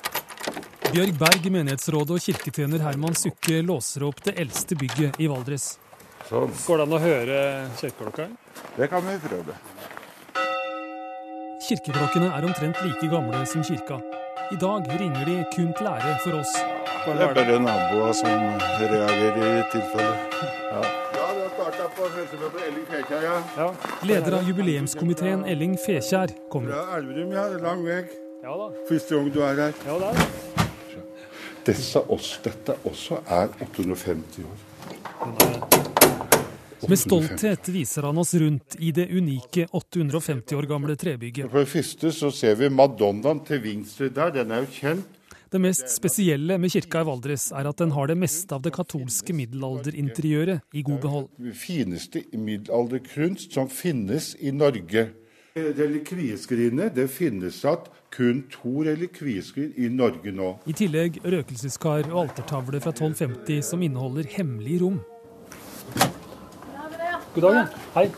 Bjørg 0.93 1.15
Berg, 1.21 1.45
menighetsrådet 1.53 2.17
og 2.17 2.25
kirketjener 2.25 2.81
Herman 2.83 3.15
Sukke 3.17 3.61
låser 3.65 4.07
opp 4.09 4.23
det 4.25 4.35
eldste 4.41 4.77
bygget 4.79 5.21
i 5.21 5.29
Valdres. 5.31 5.75
Sånn. 6.29 6.53
Går 6.65 6.81
det 6.81 6.87
an 6.87 6.97
å 6.97 7.03
høre 7.03 7.39
kirkeklokka? 7.79 8.27
Det 8.77 8.89
kan 8.89 9.05
vi 9.05 9.19
prøve. 9.27 9.55
Kirkeklokkene 11.63 12.27
er 12.27 12.43
omtrent 12.43 12.79
like 12.83 13.07
gamle 13.07 13.45
som 13.47 13.63
kirka. 13.63 13.99
I 14.51 14.57
dag 14.59 14.87
ringer 14.99 15.25
de 15.25 15.35
kun 15.55 15.69
til 15.77 15.87
ære 15.87 16.17
for 16.23 16.39
oss. 16.41 16.51
Det 17.05 17.13
er 17.23 17.33
bare 17.37 17.59
naboer 17.59 18.11
som 18.19 18.43
reagerer 18.81 19.59
i 19.59 19.63
tilfelle. 19.71 20.15
Ja. 20.73 20.81
Ja. 23.57 23.69
Leder 24.03 24.37
av 24.39 24.49
jubileumskomiteen 24.49 25.45
Elling 25.47 25.77
Fekjær 25.79 26.35
kommer. 26.51 26.73
Fra 26.73 26.97
Elverum, 26.99 27.31
ja. 27.31 27.47
Lang 27.63 27.85
vei. 27.87 28.03
Første 28.89 29.15
gang 29.15 29.31
du 29.33 29.39
er 29.47 29.63
her. 29.63 29.73
Ja, 29.87 29.97
det 30.03 30.11
er. 30.11 30.15
Dette, 31.63 32.03
oss, 32.11 32.39
dette 32.43 32.75
også 32.83 33.23
er 33.31 33.47
850 33.63 34.43
år. 34.43 35.92
Med 36.89 36.99
stolthet 36.99 37.69
viser 37.71 38.03
han 38.03 38.17
oss 38.17 38.33
rundt 38.33 38.75
i 38.79 38.91
det 38.91 39.05
unike 39.11 39.67
850 39.71 40.55
år 40.57 40.67
gamle 40.67 40.95
trebygget. 40.99 41.47
For 41.51 41.63
det 41.63 41.71
første 41.71 42.11
så 42.11 42.31
ser 42.33 42.57
vi 42.59 42.69
Madonnaen 42.69 43.39
til 43.47 43.61
venstre 43.63 44.09
der, 44.11 44.33
den 44.35 44.51
er 44.51 44.65
jo 44.65 44.71
kjent. 44.73 45.19
Det 45.53 45.61
mest 45.61 45.85
spesielle 45.93 46.57
med 46.57 46.73
kirka 46.73 47.03
i 47.03 47.07
Valdres 47.07 47.51
er 47.53 47.67
at 47.69 47.77
den 47.79 47.93
har 47.93 48.09
det 48.09 48.17
meste 48.17 48.55
av 48.55 48.63
det 48.65 48.73
katolske 48.73 49.35
middelalderinteriøret 49.37 50.63
i 50.73 50.81
god 50.81 50.99
behold. 51.03 51.27
Det 51.37 51.53
fineste 51.55 52.23
middelalderkunst 52.33 53.53
som 53.53 53.69
finnes 53.69 54.33
i 54.41 54.51
Norge. 54.51 55.11
Relikvieskrinet, 55.53 56.95
det 56.97 57.05
finnes 57.13 57.61
at 57.69 57.85
kun 58.13 58.41
to 58.49 58.81
relikvieskrin 58.89 59.77
i 59.77 59.91
Norge 59.93 60.33
nå. 60.33 60.55
I 60.65 60.73
tillegg 60.73 61.21
røkelseskar 61.21 62.09
og 62.09 62.23
altertavle 62.25 62.81
fra 62.81 62.91
1250 62.91 63.61
som 63.69 63.85
inneholder 63.85 64.27
hemmelige 64.33 64.81
rom. 64.83 65.03
God 67.33 67.43
dag. 67.43 67.67
Hei. 67.95 68.09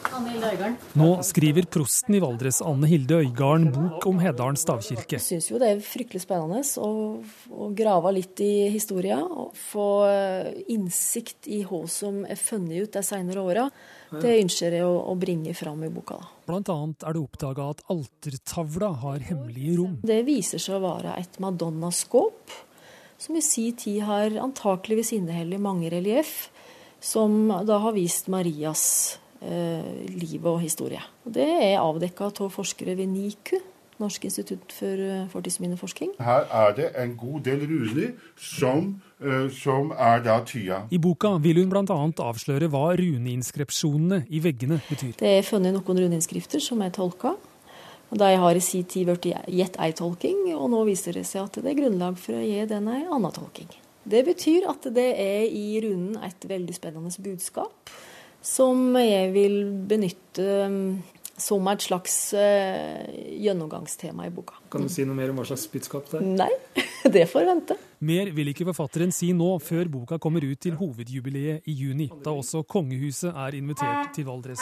Nå 0.99 1.05
skriver 1.23 1.63
prosten 1.71 2.17
i 2.17 2.19
Valdres, 2.19 2.57
Anne 2.59 2.87
Hilde 2.91 3.21
Øygarden, 3.21 3.69
bok 3.71 4.03
om 4.09 4.17
Hedalen 4.19 4.57
stavkirke. 4.59 5.15
Jeg 5.15 5.23
syns 5.23 5.47
jo 5.47 5.59
det 5.61 5.69
er 5.71 5.83
fryktelig 5.83 6.25
spennende 6.25 6.59
å, 6.83 6.89
å 7.47 7.69
grave 7.77 8.11
litt 8.17 8.41
i 8.43 8.67
historia. 8.73 9.21
Og 9.23 9.53
få 9.55 9.85
eh, 10.09 10.49
innsikt 10.75 11.47
i 11.47 11.61
hva 11.63 11.85
som 11.87 12.25
er 12.27 12.35
funnet 12.35 12.83
ut 12.83 12.97
de 12.97 13.03
senere 13.07 13.45
åra. 13.45 13.63
Det 14.11 14.33
ønsker 14.41 14.75
jeg 14.75 14.83
å, 14.83 14.97
å 15.07 15.15
bringe 15.19 15.55
fram 15.55 15.85
i 15.87 15.91
boka. 15.95 16.19
da. 16.19 16.27
Blant 16.49 16.73
annet 16.75 17.07
er 17.07 17.15
det 17.15 17.23
oppdaga 17.23 17.69
at 17.71 17.85
altertavla 17.95 18.91
har 19.05 19.23
hemmelige 19.29 19.77
rom. 19.79 19.95
Det 20.03 20.19
viser 20.27 20.59
seg 20.59 20.75
å 20.75 20.83
være 20.89 21.15
et 21.21 21.39
madonnaskåp, 21.39 22.59
som 23.23 23.39
i 23.39 23.45
si 23.47 23.69
tid 23.79 24.03
har 24.11 24.35
antakeligvis 24.43 25.15
inneholdt 25.15 25.63
mange 25.63 25.87
relief, 25.95 26.49
som 27.05 27.53
da 27.67 27.77
har 27.83 27.93
vist 27.93 28.27
Marias 28.33 29.19
eh, 29.45 30.09
liv 30.09 30.45
og 30.45 30.59
historie. 30.63 31.01
Og 31.25 31.35
det 31.37 31.45
er 31.45 31.79
avdekka 31.83 32.31
av 32.31 32.51
forskere 32.53 32.97
ved 32.97 33.11
NIKU, 33.13 33.57
Norsk 33.95 34.25
institutt 34.27 34.73
for 34.75 34.99
eh, 34.99 35.21
fortidsminneforsking. 35.31 36.17
Her 36.19 36.49
er 36.51 36.73
det 36.75 36.89
en 36.99 37.13
god 37.15 37.45
del 37.45 37.61
runer 37.69 38.09
som, 38.35 38.89
eh, 39.23 39.45
som 39.55 39.93
er 39.95 40.25
da 40.25 40.41
tya. 40.43 40.81
I 40.91 40.99
boka 40.99 41.37
vil 41.39 41.61
hun 41.61 41.71
bl.a. 41.71 41.99
avsløre 42.25 42.67
hva 42.73 42.89
runeinskripsjonene 42.99 44.25
i 44.27 44.41
veggene 44.43 44.81
betyr. 44.89 45.15
Det 45.21 45.31
er 45.37 45.47
funnet 45.47 45.77
noen 45.77 46.03
runeinnskrifter 46.03 46.63
som 46.63 46.83
er 46.83 46.91
tolka. 46.95 47.37
Da 48.11 48.27
De 48.29 48.35
har 48.37 48.55
i 48.55 48.61
sin 48.61 48.83
tid 48.83 49.07
blitt 49.07 49.31
gitt 49.47 49.79
ei 49.81 49.93
tolking, 49.95 50.51
og 50.57 50.69
nå 50.71 50.83
viser 50.87 51.15
det 51.15 51.25
seg 51.25 51.47
at 51.47 51.63
det 51.63 51.71
er 51.71 51.79
grunnlag 51.79 52.19
for 52.19 52.37
å 52.37 52.43
gi 52.43 52.67
den 52.69 52.91
ei 52.91 53.05
anna 53.07 53.31
tolking. 53.33 53.71
Det 54.05 54.21
betyr 54.27 54.67
at 54.69 54.85
det 54.93 55.07
er 55.17 55.47
i 55.49 55.79
runden 55.81 56.19
et 56.23 56.45
veldig 56.45 56.75
spennende 56.77 57.09
budskap, 57.25 57.89
som 58.45 58.93
jeg 58.99 59.31
vil 59.33 59.55
benytte 59.89 60.45
um, 60.69 60.99
som 61.41 61.65
et 61.71 61.83
slags 61.83 62.13
uh, 62.37 63.01
gjennomgangstema 63.41 64.27
i 64.27 64.33
boka. 64.33 64.59
Kan 64.71 64.85
du 64.85 64.93
si 64.93 65.07
noe 65.09 65.17
mer 65.17 65.33
om 65.33 65.41
hva 65.41 65.47
slags 65.49 65.65
budskap 65.73 66.11
det 66.11 66.21
er? 66.21 66.27
Nei, 66.43 66.83
det 67.17 67.25
får 67.31 67.49
vente. 67.49 67.79
Mer 68.05 68.29
vil 68.37 68.53
ikke 68.53 68.69
forfatteren 68.69 69.13
si 69.15 69.31
nå, 69.33 69.55
før 69.65 69.89
boka 69.89 70.21
kommer 70.21 70.45
ut 70.45 70.61
til 70.61 70.77
hovedjubileet 70.77 71.65
i 71.65 71.73
juni, 71.73 72.11
da 72.21 72.35
også 72.37 72.61
kongehuset 72.69 73.33
er 73.33 73.57
invitert 73.57 74.13
til 74.13 74.29
Valdres. 74.29 74.61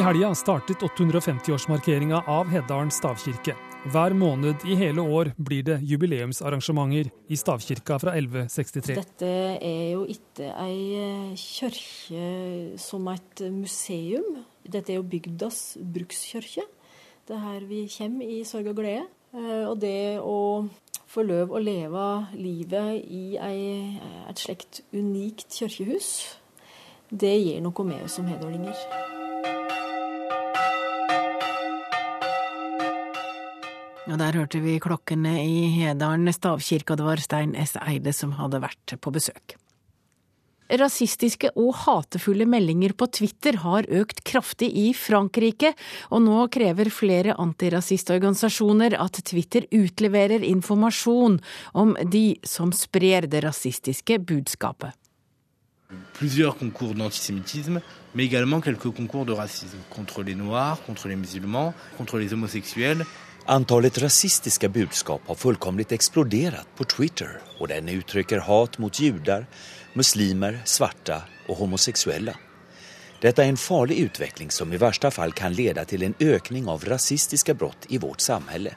I 0.00 0.04
helga 0.06 0.30
startet 0.38 0.80
850-årsmarkeringa 0.86 2.22
av 2.30 2.48
Heddalen 2.48 2.94
stavkirke. 2.94 3.56
Hver 3.88 4.12
måned 4.12 4.60
i 4.68 4.74
hele 4.76 5.00
år 5.00 5.30
blir 5.40 5.62
det 5.64 5.78
jubileumsarrangementer 5.88 7.08
i 7.32 7.36
stavkirka 7.40 7.96
fra 8.02 8.12
1163. 8.12 8.96
Dette 8.98 9.30
er 9.56 9.86
jo 9.94 10.02
ikke 10.04 10.50
ei 10.60 11.32
kirke 11.40 12.76
som 12.78 13.08
et 13.08 13.40
museum. 13.54 14.42
Dette 14.68 14.92
er 14.92 15.00
jo 15.00 15.06
bygdas 15.08 15.78
brukskirke. 15.80 16.66
Det 17.24 17.38
er 17.38 17.44
her 17.46 17.64
vi 17.70 17.86
kommer 17.94 18.28
i 18.28 18.42
sorg 18.44 18.68
og 18.74 18.76
glede. 18.82 19.06
Eh, 19.32 19.64
Og 19.70 19.78
det 19.80 20.20
å 20.20 20.68
få 21.10 21.24
lov 21.24 21.56
å 21.56 21.62
leve 21.64 22.04
livet 22.36 23.00
i 23.08 23.38
ei, 23.40 23.96
et 24.28 24.38
slikt 24.38 24.82
unikt 24.92 25.48
kirkehus, 25.56 26.36
det 27.10 27.32
gir 27.40 27.64
noe 27.64 27.84
med 27.88 28.04
oss 28.04 28.20
som 28.20 28.28
hedålinger. 28.28 29.19
Og 34.10 34.18
der 34.18 34.34
hørte 34.34 34.58
vi 34.62 34.80
klokkene 34.82 35.36
i 35.44 35.70
Hedalen 35.76 36.32
stavkirke, 36.34 36.94
og 36.94 37.00
det 37.00 37.06
var 37.06 37.22
Stein 37.22 37.54
S. 37.54 37.76
Eide 37.78 38.12
som 38.16 38.34
hadde 38.40 38.62
vært 38.62 38.96
på 38.98 39.12
besøk. 39.14 39.54
Rasistiske 40.70 41.50
og 41.58 41.72
hatefulle 41.82 42.46
meldinger 42.46 42.92
på 42.94 43.08
Twitter 43.10 43.58
har 43.64 43.88
økt 43.90 44.22
kraftig 44.26 44.68
i 44.78 44.90
Frankrike, 44.94 45.72
og 46.14 46.22
nå 46.26 46.44
krever 46.54 46.92
flere 46.94 47.34
antirasistorganisasjoner 47.42 48.94
at 48.98 49.18
Twitter 49.26 49.66
utleverer 49.74 50.46
informasjon 50.46 51.40
om 51.74 51.96
de 52.06 52.38
som 52.46 52.70
sprer 52.74 53.26
det 53.30 53.44
rasistiske 53.46 54.18
budskapet. 54.22 54.94
plusieurs 56.14 56.56
concours 56.56 56.94
d'antisémitisme, 56.94 57.80
mais 58.14 58.24
également 58.24 58.60
quelques 58.60 58.90
concours 58.94 59.26
de 59.26 59.32
racisme 59.32 59.78
contre 59.90 60.22
les 60.22 60.34
Noirs, 60.34 60.78
contre 60.86 61.08
les 61.08 61.16
musulmans, 61.16 61.74
contre 61.96 62.18
les 62.18 62.32
homosexuels. 62.32 63.04
Antalet 63.50 63.98
rasistiske 63.98 64.68
budskap 64.68 65.20
har 65.26 65.34
fullkomlig 65.34 65.88
eksplodert 65.90 66.68
på 66.78 66.84
Twitter 66.86 67.40
og 67.58 67.72
den 67.72 67.88
uttrykker 67.90 68.44
hat 68.46 68.76
mot 68.78 68.94
jøder, 68.94 69.48
muslimer, 69.98 70.60
svarta 70.62 71.24
og 71.48 71.58
homoseksuelle. 71.58 72.36
Dette 73.18 73.42
er 73.42 73.50
en 73.50 73.58
farlig 73.58 74.04
utvikling 74.04 74.54
som 74.54 74.70
i 74.70 74.78
verste 74.78 75.10
fall 75.10 75.34
kan 75.34 75.56
lede 75.58 75.82
til 75.90 76.06
en 76.06 76.14
økning 76.22 76.70
av 76.70 76.86
rasistiske 76.86 77.56
brott 77.58 77.90
i 77.90 77.98
vårt 77.98 78.22
samfunn. 78.22 78.70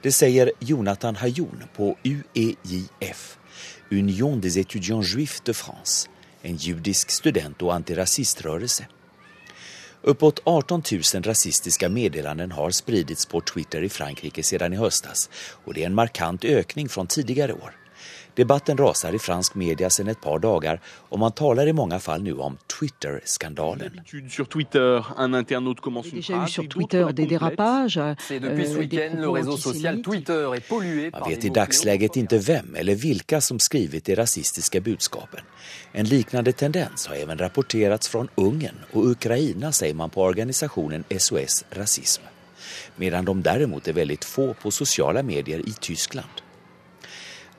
Det 0.00 0.14
sier 0.16 0.54
Jonathan 0.64 1.20
Hayoun 1.20 1.68
på 1.76 1.92
UEJF, 2.00 3.36
Union 3.92 4.40
des 4.40 4.56
étudiants 4.56 5.04
juifs 5.04 5.44
de 5.44 5.52
France, 5.52 6.08
en 6.40 6.56
judisk 6.56 7.12
student 7.12 7.60
og 7.60 7.76
antirasiströrelse. 7.76 8.88
Uppåt 10.02 10.40
18 10.44 10.82
000 11.14 11.22
rasistiska 11.22 11.88
meddelanden 11.88 12.52
har 12.52 12.70
spridits 12.70 13.26
på 13.26 13.40
Twitter 13.40 13.82
i 13.82 13.88
Frankrike 13.88 14.42
sedan 14.42 14.72
i 14.72 14.76
höstas 14.76 15.30
och 15.64 15.74
det 15.74 15.82
är 15.82 15.86
en 15.86 15.94
markant 15.94 16.44
ökning 16.44 16.88
från 16.88 17.06
tidigare 17.06 17.52
år. 17.52 17.81
Debatten 18.34 18.76
rasar 18.76 19.14
i 19.14 19.18
fransk 19.18 19.54
media 19.54 19.90
sedan 19.90 20.08
ett 20.08 20.20
par 20.20 20.38
dagar 20.38 20.80
och 20.84 21.18
man 21.18 21.32
talar 21.32 21.66
i 21.66 21.72
många 21.72 21.98
fall 21.98 22.22
nu 22.22 22.32
om 22.32 22.56
Twitter-skandalen. 22.78 24.00
Euh, 28.32 28.56
des 28.56 28.74
week-end, 28.76 29.20
le 29.20 29.22
propos 29.22 29.34
réseau 29.34 29.56
social 29.56 29.94
antisémites. 29.94 30.02
Twitter 30.02 30.54
est 30.54 30.68
pollué 30.68 31.10
Man 31.10 31.28
vet 31.28 31.44
i 31.44 31.48
dagsläget 31.48 32.16
inte 32.16 32.38
vem 32.38 32.74
eller 32.74 32.94
vilka 32.94 33.40
som 33.40 33.58
skrivit 33.58 34.04
de 34.04 34.16
rasistiska 34.16 34.80
budskapen. 34.80 35.40
En 35.92 36.06
liknande 36.06 36.52
tendens 36.52 37.06
har 37.06 37.14
även 37.14 37.38
rapporterats 37.38 38.08
från 38.08 38.28
Ungern 38.34 38.76
och 38.92 39.06
Ukraina 39.06 39.72
säger 39.72 39.94
man 39.94 40.10
på 40.10 40.22
organisationen 40.22 41.04
SOS 41.18 41.64
Rasism. 41.70 42.22
Medan 42.96 43.24
de 43.24 43.42
däremot 43.42 43.88
är 43.88 43.92
väldigt 43.92 44.24
få 44.24 44.54
på 44.54 44.70
sociala 44.70 45.22
medier 45.22 45.58
i 45.58 45.72
Tyskland. 45.80 46.42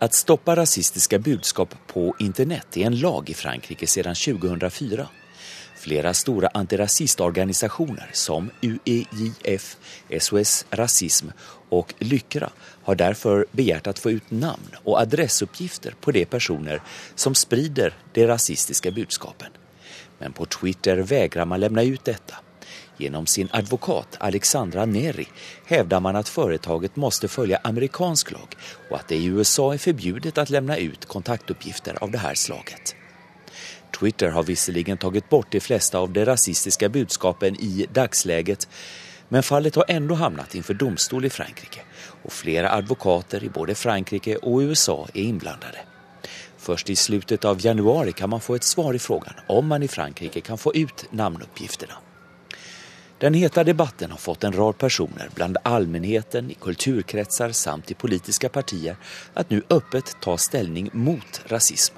Att 0.04 0.14
stoppa 0.14 0.56
rasistiska 0.56 1.20
budskap 1.20 1.76
på 1.88 2.16
internet 2.20 2.78
är 2.78 2.86
en 2.86 3.00
lag 3.00 3.30
i 3.30 3.34
Frankrike 3.34 3.88
sedan 3.88 4.16
2004. 4.16 5.08
Flera 5.76 6.14
stora 6.14 6.48
antirasistorganisationer 6.54 8.10
som 8.14 8.50
UEJF, 8.62 9.78
SOS 10.20 10.66
Rasism 10.70 11.28
och 11.70 11.94
Lyckra 12.00 12.50
har 12.84 12.96
därför 12.96 13.46
begärt 13.52 13.88
att 13.88 14.00
få 14.00 14.12
ut 14.12 14.32
namn 14.32 14.72
och 14.84 15.00
adressuppgifter 15.00 15.96
på 16.02 16.12
de 16.12 16.26
personer 16.26 16.82
som 17.16 17.36
sprider 17.36 17.94
de 18.14 18.28
rasistiska 18.28 18.92
budskapen. 18.92 19.52
Men 20.20 20.34
på 20.34 20.46
Twitter 20.46 20.98
vägrar 20.98 21.46
man 21.46 21.60
lämna 21.60 21.84
ut 21.84 22.06
detta. 22.06 22.36
Genom 23.04 23.26
sin 23.26 23.50
advokat 23.52 24.18
Alexandra 24.20 24.86
Neri 24.86 25.28
hävdar 25.66 26.00
man 26.00 26.16
att 26.16 26.30
företaget 26.30 26.96
måste 26.96 27.28
följa 27.28 27.60
amerikansk 27.64 28.32
lag 28.32 28.56
och 28.90 28.96
att 28.96 29.08
det 29.08 29.16
i 29.16 29.26
USA 29.26 29.74
är 29.74 29.78
förbjudet 29.78 30.38
att 30.38 30.50
lämna 30.50 30.78
ut 30.78 31.06
kontaktuppgifter 31.06 32.04
av 32.04 32.12
det 32.12 32.18
här 32.18 32.36
slaget. 32.36 32.96
Twitter 34.00 34.30
har 34.30 34.44
visserligen 34.44 34.98
tagit 34.98 35.30
bort 35.30 35.52
de 35.52 35.60
flesta 35.60 36.00
av 36.00 36.12
de 36.12 36.26
rasistiska 36.26 36.90
budskapen 36.90 37.56
i 37.56 37.86
dagsläget 37.94 38.68
men 39.30 39.44
fallet 39.44 39.76
har 39.76 39.86
ändå 39.88 40.16
hamnat 40.16 40.56
inför 40.56 40.74
domstol 40.74 41.26
i 41.26 41.30
Frankrike 41.30 41.82
och 42.24 42.34
flera 42.34 42.72
advokater 42.72 43.44
i 43.44 43.50
både 43.50 43.76
Frankrike 43.76 44.36
och 44.36 44.60
USA 44.60 45.08
är 45.14 45.22
inblandade. 45.22 45.78
Først 46.58 46.90
i 46.90 46.96
slutet 46.96 47.46
av 47.46 47.66
januari 47.66 48.12
kan 48.12 48.30
man 48.30 48.42
få 48.42 48.56
et 48.56 48.64
svar 48.64 48.94
i 48.94 49.00
frågan 49.00 49.34
om 49.48 49.68
man 49.68 49.84
i 49.84 49.88
Frankrike 49.88 50.42
kan 50.42 50.58
få 50.58 50.76
ut 50.76 51.06
namnuppgifterna. 51.12 51.94
Den 53.24 53.34
heta 53.34 53.64
debatten 53.64 54.12
har 54.12 54.18
fått 54.18 54.44
en 54.44 54.54
rad 54.54 54.78
personer 54.78 55.30
bland 55.36 55.58
allmänheten, 55.64 56.52
i 56.52 56.54
kulturkretsar 56.54 57.52
samt 57.52 57.92
i 57.92 57.94
politiska 57.94 58.50
partier 58.50 58.96
att 59.34 59.50
nu 59.50 59.62
öppet 59.70 60.18
ta 60.22 60.38
ställning 60.38 60.90
mot 60.94 61.42
rasism. 61.48 61.96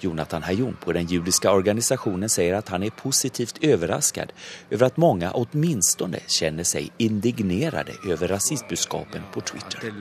Jonathan 0.00 0.42
Hajon 0.42 0.76
på 0.84 0.92
den 0.92 1.06
judiska 1.06 1.52
organisationen 1.52 2.28
säger 2.28 2.54
att 2.54 2.68
han 2.68 2.82
är 2.82 2.90
positivt 2.90 3.58
överraskad 3.64 4.32
över 4.70 4.86
att 4.86 4.96
många 4.96 5.30
åtminstone 5.30 6.18
känner 6.26 6.64
sig 6.64 6.90
indignerade 6.96 7.92
över 8.08 8.28
rasistbudskapen 8.28 9.22
på 9.32 9.40
Twitter. 9.40 9.92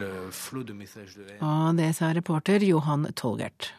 Og 1.40 1.76
det 1.76 1.94
sa 1.94 2.14
reporter 2.14 2.60
Johan 2.60 3.08
Tolgert. 3.16 3.74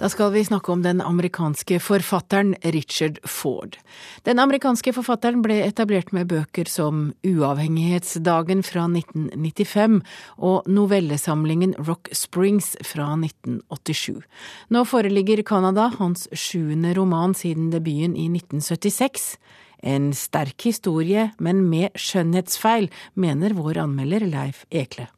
Da 0.00 0.08
skal 0.08 0.32
vi 0.32 0.44
snakke 0.44 0.72
om 0.72 0.82
den 0.82 1.00
amerikanske 1.04 1.76
forfatteren 1.80 2.54
Richard 2.74 3.18
Ford. 3.28 3.76
Den 4.24 4.40
amerikanske 4.42 4.94
forfatteren 4.96 5.42
ble 5.44 5.60
etablert 5.66 6.14
med 6.16 6.30
bøker 6.32 6.68
som 6.70 7.12
Uavhengighetsdagen 7.28 8.64
fra 8.66 8.88
1995 8.88 10.00
og 10.40 10.66
novellesamlingen 10.66 11.76
Rock 11.86 12.10
Springs 12.16 12.72
fra 12.80 13.12
1987. 13.20 14.24
Nå 14.72 14.84
foreligger 14.88 15.44
Canada 15.46 15.90
hans 16.00 16.26
sjuende 16.32 16.96
roman 16.98 17.36
siden 17.36 17.70
debuten 17.70 18.16
i 18.16 18.30
1976. 18.32 19.36
En 19.82 20.12
sterk 20.16 20.62
historie, 20.64 21.30
men 21.38 21.66
med 21.68 21.92
skjønnhetsfeil, 21.98 22.88
mener 23.14 23.54
vår 23.58 23.84
anmelder 23.84 24.24
Leif 24.24 24.64
Ekle. 24.70 25.10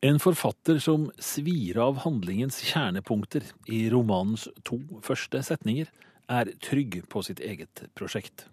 En 0.00 0.20
forfatter 0.22 0.78
som 0.78 1.08
svir 1.18 1.78
av 1.82 1.96
handlingens 2.04 2.60
kjernepunkter 2.62 3.42
i 3.66 3.88
romanens 3.90 4.44
to 4.62 4.78
første 5.02 5.40
setninger, 5.42 5.88
er 6.30 6.52
trygg 6.62 7.00
på 7.10 7.22
sitt 7.26 7.40
eget 7.42 7.82
prosjekt. 7.98 8.44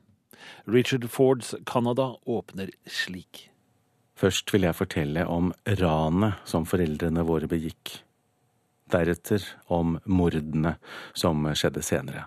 Richard 0.66 1.06
Fords 1.12 1.54
Canada 1.70 2.16
åpner 2.26 2.72
slik. 2.90 3.52
Først 4.18 4.50
vil 4.56 4.66
jeg 4.66 4.78
fortelle 4.80 5.28
om 5.30 5.52
ranet 5.84 6.42
som 6.50 6.66
foreldrene 6.66 7.28
våre 7.28 7.50
begikk. 7.52 8.00
Deretter 8.90 9.46
om 9.70 10.00
mordene 10.06 10.80
som 11.14 11.46
skjedde 11.54 11.86
senere. 11.86 12.26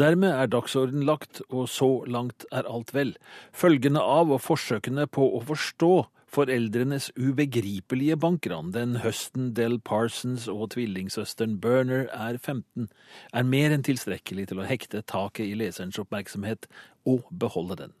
Dermed 0.00 0.32
er 0.32 0.48
dagsorden 0.50 1.04
lagt, 1.04 1.42
og 1.52 1.68
så 1.68 1.90
langt 2.08 2.48
er 2.50 2.64
alt 2.64 2.94
vel. 2.96 3.12
Følgene 3.52 4.00
av 4.00 4.32
og 4.32 4.40
forsøkene 4.42 5.04
på 5.12 5.28
å 5.36 5.44
forstå 5.44 5.94
Foreldrenes 6.34 7.12
ubegripelige 7.14 8.16
bankran 8.18 8.72
den 8.74 8.96
høsten 9.04 9.52
Del 9.54 9.76
Parsons 9.78 10.48
og 10.50 10.72
tvillingsøsteren 10.74 11.60
Burner 11.62 12.08
er 12.10 12.40
15, 12.40 12.88
er 13.30 13.46
mer 13.46 13.74
enn 13.74 13.84
tilstrekkelig 13.86 14.48
til 14.50 14.58
å 14.58 14.66
hekte 14.66 15.04
taket 15.06 15.46
i 15.46 15.54
leserens 15.60 16.00
oppmerksomhet 16.02 16.66
og 17.06 17.28
beholde 17.30 17.78
den. 17.84 17.94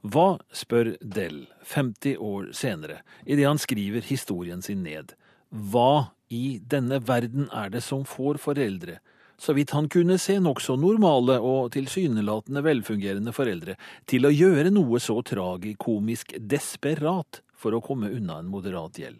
Hva, 0.00 0.38
spør 0.56 0.94
Del 1.04 1.42
50 1.68 2.16
år 2.16 2.48
senere, 2.56 3.02
idet 3.28 3.44
han 3.50 3.60
skriver 3.60 4.08
historien 4.08 4.64
sin 4.64 4.80
ned, 4.86 5.12
hva 5.52 6.14
i 6.32 6.62
denne 6.64 7.02
verden 7.04 7.50
er 7.52 7.68
det 7.74 7.84
som 7.84 8.06
får 8.08 8.40
foreldre 8.40 9.02
så 9.40 9.52
vidt 9.56 9.70
han 9.70 9.88
kunne 9.88 10.18
se 10.20 10.36
nokså 10.40 10.74
normale 10.76 11.38
og 11.40 11.70
tilsynelatende 11.72 12.60
velfungerende 12.64 13.32
foreldre, 13.32 13.78
til 14.04 14.28
å 14.28 14.32
gjøre 14.34 14.72
noe 14.74 15.00
så 15.00 15.16
tragikomisk 15.24 16.34
desperat 16.36 17.40
for 17.56 17.72
å 17.72 17.80
komme 17.84 18.10
unna 18.12 18.40
en 18.40 18.50
moderat 18.52 19.00
gjeld. 19.00 19.16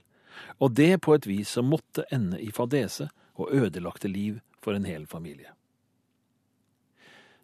Og 0.61 0.77
det 0.77 0.99
på 1.05 1.17
et 1.17 1.29
vis 1.29 1.57
som 1.57 1.71
måtte 1.73 2.05
ende 2.12 2.41
i 2.41 2.50
fadese 2.53 3.09
og 3.41 3.55
ødelagte 3.57 4.12
liv 4.12 4.43
for 4.61 4.77
en 4.77 4.85
hel 4.85 5.07
familie. 5.09 5.55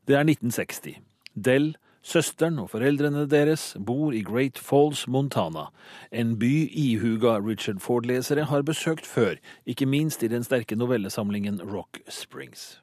Det 0.04 0.14
er 0.14 0.28
1960. 0.28 1.00
Del, 1.32 1.72
søsteren 2.06 2.60
og 2.62 2.70
foreldrene 2.72 3.26
deres 3.30 3.72
bor 3.82 4.14
i 4.14 4.22
Great 4.26 4.60
Falls, 4.62 5.06
Montana, 5.10 5.68
en 6.10 6.36
by 6.40 6.68
ihuga 6.70 7.36
Richard 7.42 7.82
Ford-lesere 7.82 8.46
har 8.50 8.66
besøkt 8.66 9.06
før, 9.06 9.36
ikke 9.66 9.88
minst 9.90 10.22
i 10.22 10.30
den 10.30 10.46
sterke 10.46 10.78
novellesamlingen 10.78 11.60
Rock 11.66 12.00
Springs. 12.08 12.78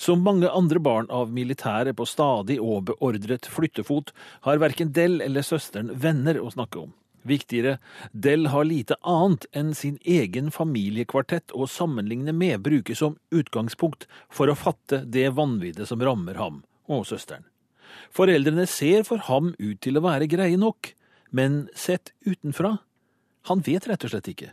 Som 0.00 0.24
mange 0.24 0.48
andre 0.48 0.80
barn 0.80 1.10
av 1.12 1.30
militære 1.30 1.92
på 1.94 2.06
stadig 2.08 2.56
og 2.62 2.88
beordret 2.88 3.46
flyttefot, 3.46 4.10
har 4.48 4.62
verken 4.62 4.94
Del 4.96 5.20
eller 5.20 5.44
søsteren 5.44 5.92
venner 6.00 6.40
å 6.40 6.50
snakke 6.50 6.80
om. 6.80 6.96
Viktigere, 7.28 7.76
Del 8.10 8.48
har 8.50 8.66
lite 8.66 8.96
annet 9.06 9.46
enn 9.54 9.76
sin 9.78 10.00
egen 10.02 10.50
familiekvartett 10.50 11.54
å 11.54 11.68
sammenligne 11.70 12.34
med, 12.34 12.64
bruke 12.64 12.96
som 12.98 13.14
utgangspunkt 13.30 14.08
for 14.32 14.50
å 14.50 14.58
fatte 14.58 15.04
det 15.06 15.28
vanviddet 15.36 15.86
som 15.92 16.02
rammer 16.02 16.40
ham 16.40 16.62
og 16.90 17.06
søsteren. 17.06 17.51
Foreldrene 18.12 18.66
ser 18.68 19.06
for 19.08 19.22
ham 19.28 19.54
ut 19.58 19.78
til 19.80 19.96
å 19.96 20.04
være 20.04 20.28
greie 20.28 20.58
nok, 20.60 20.92
men 21.32 21.66
sett 21.74 22.12
utenfra, 22.28 22.76
han 23.48 23.62
vet 23.64 23.88
rett 23.88 24.04
og 24.04 24.12
slett 24.12 24.28
ikke. 24.28 24.50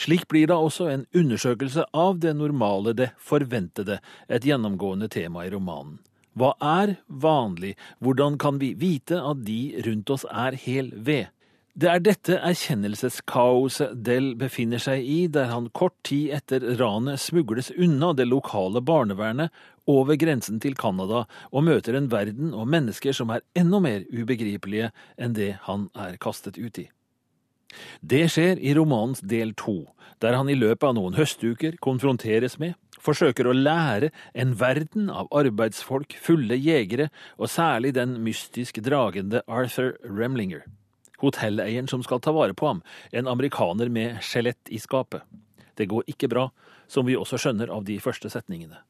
Slik 0.00 0.26
blir 0.28 0.48
da 0.48 0.56
også 0.60 0.88
en 0.92 1.04
undersøkelse 1.16 1.86
av 1.96 2.18
det 2.20 2.34
normale, 2.36 2.92
det 2.96 3.12
forventede, 3.20 4.00
et 4.28 4.44
gjennomgående 4.44 5.08
tema 5.12 5.46
i 5.46 5.52
romanen. 5.52 5.98
Hva 6.36 6.52
er 6.60 6.98
vanlig, 7.08 7.76
hvordan 8.04 8.36
kan 8.40 8.58
vi 8.60 8.74
vite 8.76 9.16
at 9.24 9.40
de 9.46 9.76
rundt 9.86 10.12
oss 10.12 10.26
er 10.28 10.56
hel 10.60 10.90
ved? 10.92 11.30
Det 11.76 11.88
er 11.92 12.00
dette 12.00 12.36
erkjennelseskaoset 12.40 13.98
Del 14.00 14.30
befinner 14.40 14.80
seg 14.80 15.02
i, 15.04 15.16
der 15.28 15.50
han 15.50 15.66
kort 15.76 15.92
tid 16.08 16.30
etter 16.32 16.62
ranet 16.78 17.20
smugles 17.20 17.68
unna 17.76 18.14
det 18.16 18.24
lokale 18.30 18.80
barnevernet 18.80 19.52
over 19.92 20.16
grensen 20.16 20.56
til 20.64 20.72
Canada 20.80 21.26
og 21.50 21.66
møter 21.66 21.98
en 21.98 22.08
verden 22.08 22.54
og 22.56 22.70
mennesker 22.72 23.12
som 23.18 23.28
er 23.34 23.44
enda 23.60 23.82
mer 23.84 24.06
ubegripelige 24.08 24.88
enn 25.20 25.36
det 25.36 25.50
han 25.66 25.90
er 25.92 26.16
kastet 26.16 26.56
ut 26.56 26.80
i. 26.80 26.86
Det 28.00 28.22
skjer 28.32 28.56
i 28.56 28.72
romanens 28.78 29.20
del 29.20 29.52
to, 29.60 29.82
der 30.24 30.38
han 30.38 30.48
i 30.48 30.56
løpet 30.56 30.88
av 30.88 30.96
noen 30.96 31.18
høstuker 31.20 31.76
konfronteres 31.84 32.56
med, 32.62 32.72
forsøker 33.04 33.44
å 33.44 33.52
lære 33.52 34.14
en 34.32 34.56
verden 34.56 35.12
av 35.12 35.28
arbeidsfolk, 35.28 36.16
fulle 36.24 36.56
jegere 36.56 37.10
og 37.36 37.52
særlig 37.52 37.92
den 38.00 38.16
mystisk 38.24 38.80
dragende 38.80 39.44
Arthur 39.44 39.92
Remlinger 40.08 40.64
hotelleieren 41.22 41.88
som 41.90 42.02
skal 42.04 42.20
ta 42.20 42.34
vare 42.36 42.54
på 42.54 42.68
ham, 42.70 42.82
en 43.12 43.30
amerikaner 43.30 43.88
med 43.92 44.20
skjelett 44.24 44.72
i 44.72 44.80
skapet. 44.82 45.22
Det 45.76 45.88
går 45.90 46.08
ikke 46.08 46.30
bra, 46.32 46.50
som 46.88 47.06
vi 47.06 47.16
også 47.16 47.38
skjønner 47.40 47.72
av 47.72 47.84
de 47.88 47.98
første 48.00 48.30
setningene. 48.32 48.80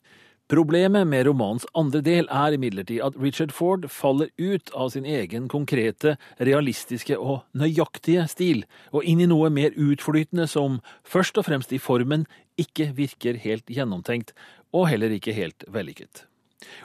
Problemet 0.46 1.08
med 1.10 1.24
romanens 1.26 1.64
andre 1.74 1.98
del 2.06 2.28
er 2.30 2.54
imidlertid 2.54 3.00
at 3.02 3.16
Richard 3.18 3.50
Ford 3.50 3.88
faller 3.90 4.28
ut 4.38 4.70
av 4.78 4.92
sin 4.94 5.08
egen 5.10 5.48
konkrete, 5.50 6.14
realistiske 6.38 7.18
og 7.18 7.40
nøyaktige 7.58 8.28
stil, 8.30 8.62
og 8.94 9.02
inn 9.02 9.24
i 9.24 9.26
noe 9.26 9.50
mer 9.50 9.74
utflytende 9.74 10.46
som 10.46 10.78
først 11.02 11.42
og 11.42 11.48
fremst 11.48 11.74
i 11.74 11.82
formen 11.82 12.28
ikke 12.62 12.92
virker 12.94 13.42
helt 13.42 13.66
gjennomtenkt, 13.66 14.36
og 14.70 14.86
heller 14.92 15.18
ikke 15.18 15.34
helt 15.34 15.66
vellykket. 15.66 16.28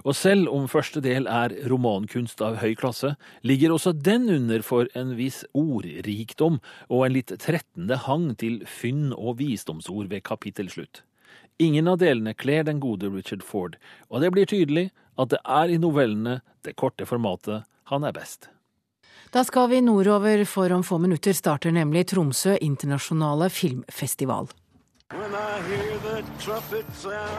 Og 0.04 0.16
selv 0.18 0.50
om 0.52 0.68
første 0.72 1.02
del 1.04 1.28
er 1.32 1.54
romankunst 1.72 2.42
av 2.44 2.60
høy 2.62 2.74
klasse, 2.80 3.14
ligger 3.48 3.72
også 3.76 3.94
den 3.96 4.28
under 4.34 4.64
for 4.66 4.90
en 4.98 5.16
viss 5.20 5.44
ordrikdom 5.58 6.60
og 6.90 7.06
en 7.06 7.16
litt 7.16 7.32
trettende 7.40 7.98
hang 8.08 8.32
til 8.42 8.62
fynn 8.68 9.12
og 9.16 9.40
visdomsord 9.40 10.12
ved 10.12 10.26
kapittelslutt. 10.28 11.04
Ingen 11.62 11.88
av 11.88 12.00
delene 12.02 12.34
kler 12.34 12.66
den 12.68 12.82
gode 12.82 13.12
Richard 13.14 13.44
Ford, 13.46 13.78
og 14.10 14.24
det 14.24 14.32
blir 14.34 14.50
tydelig 14.50 14.90
at 15.20 15.30
det 15.34 15.42
er 15.46 15.70
i 15.70 15.78
novellene, 15.80 16.42
det 16.66 16.76
korte 16.80 17.06
formatet, 17.06 17.68
han 17.92 18.04
er 18.08 18.16
best. 18.16 18.50
Da 19.32 19.46
skal 19.48 19.70
vi 19.72 19.80
nordover, 19.84 20.44
for 20.46 20.74
om 20.76 20.84
få 20.84 20.98
minutter 21.00 21.34
starter 21.38 21.72
nemlig 21.72 22.10
Tromsø 22.12 22.58
internasjonale 22.60 23.50
filmfestival. 23.50 24.50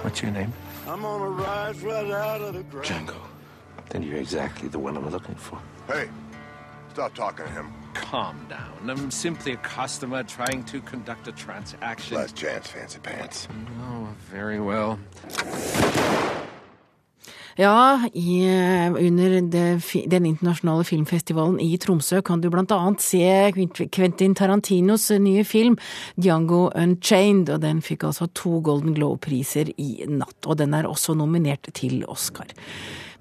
What's 0.02 0.22
your 0.22 0.32
name? 0.32 0.52
I'm 0.86 1.04
on 1.04 1.20
a 1.20 1.28
rise 1.28 1.80
right 1.80 2.10
out 2.10 2.40
of 2.40 2.54
the 2.54 2.62
ground. 2.64 2.86
Django. 2.86 3.20
Then 3.90 4.02
you're 4.02 4.18
exactly 4.18 4.68
the 4.68 4.78
one 4.78 4.96
I'm 4.96 5.08
looking 5.10 5.34
for. 5.34 5.58
Hey, 5.86 6.08
stop 6.92 7.14
talking 7.14 7.44
to 7.46 7.50
him. 7.50 7.72
Calm 7.94 8.46
down. 8.48 8.90
I'm 8.90 9.10
simply 9.10 9.52
a 9.52 9.56
customer 9.58 10.22
trying 10.22 10.64
to 10.64 10.80
conduct 10.80 11.28
a 11.28 11.32
transaction. 11.32 12.16
Last 12.16 12.34
chance, 12.34 12.66
fancy 12.68 12.98
pants. 13.00 13.48
Oh, 13.82 14.08
very 14.30 14.60
well. 14.60 14.98
Ja, 17.60 18.00
i, 18.12 18.48
under 18.96 19.34
det, 19.52 19.66
den 20.08 20.26
internasjonale 20.26 20.86
filmfestivalen 20.88 21.58
i 21.60 21.76
Tromsø 21.80 22.22
kan 22.24 22.40
du 22.40 22.48
blant 22.52 22.72
annet 22.72 23.04
se 23.04 23.26
Quentin 23.92 24.36
Tarantinos 24.38 25.10
nye 25.20 25.44
film 25.44 25.76
Django 26.16 26.70
Unchained, 26.70 27.52
og 27.52 27.60
den 27.64 27.84
fikk 27.84 28.08
altså 28.08 28.30
to 28.32 28.62
Golden 28.64 28.96
Globe-priser 28.96 29.74
i 29.76 30.06
natt. 30.08 30.38
Og 30.46 30.56
den 30.62 30.72
er 30.78 30.88
også 30.88 31.16
nominert 31.18 31.68
til 31.76 32.06
Oscar. 32.08 32.48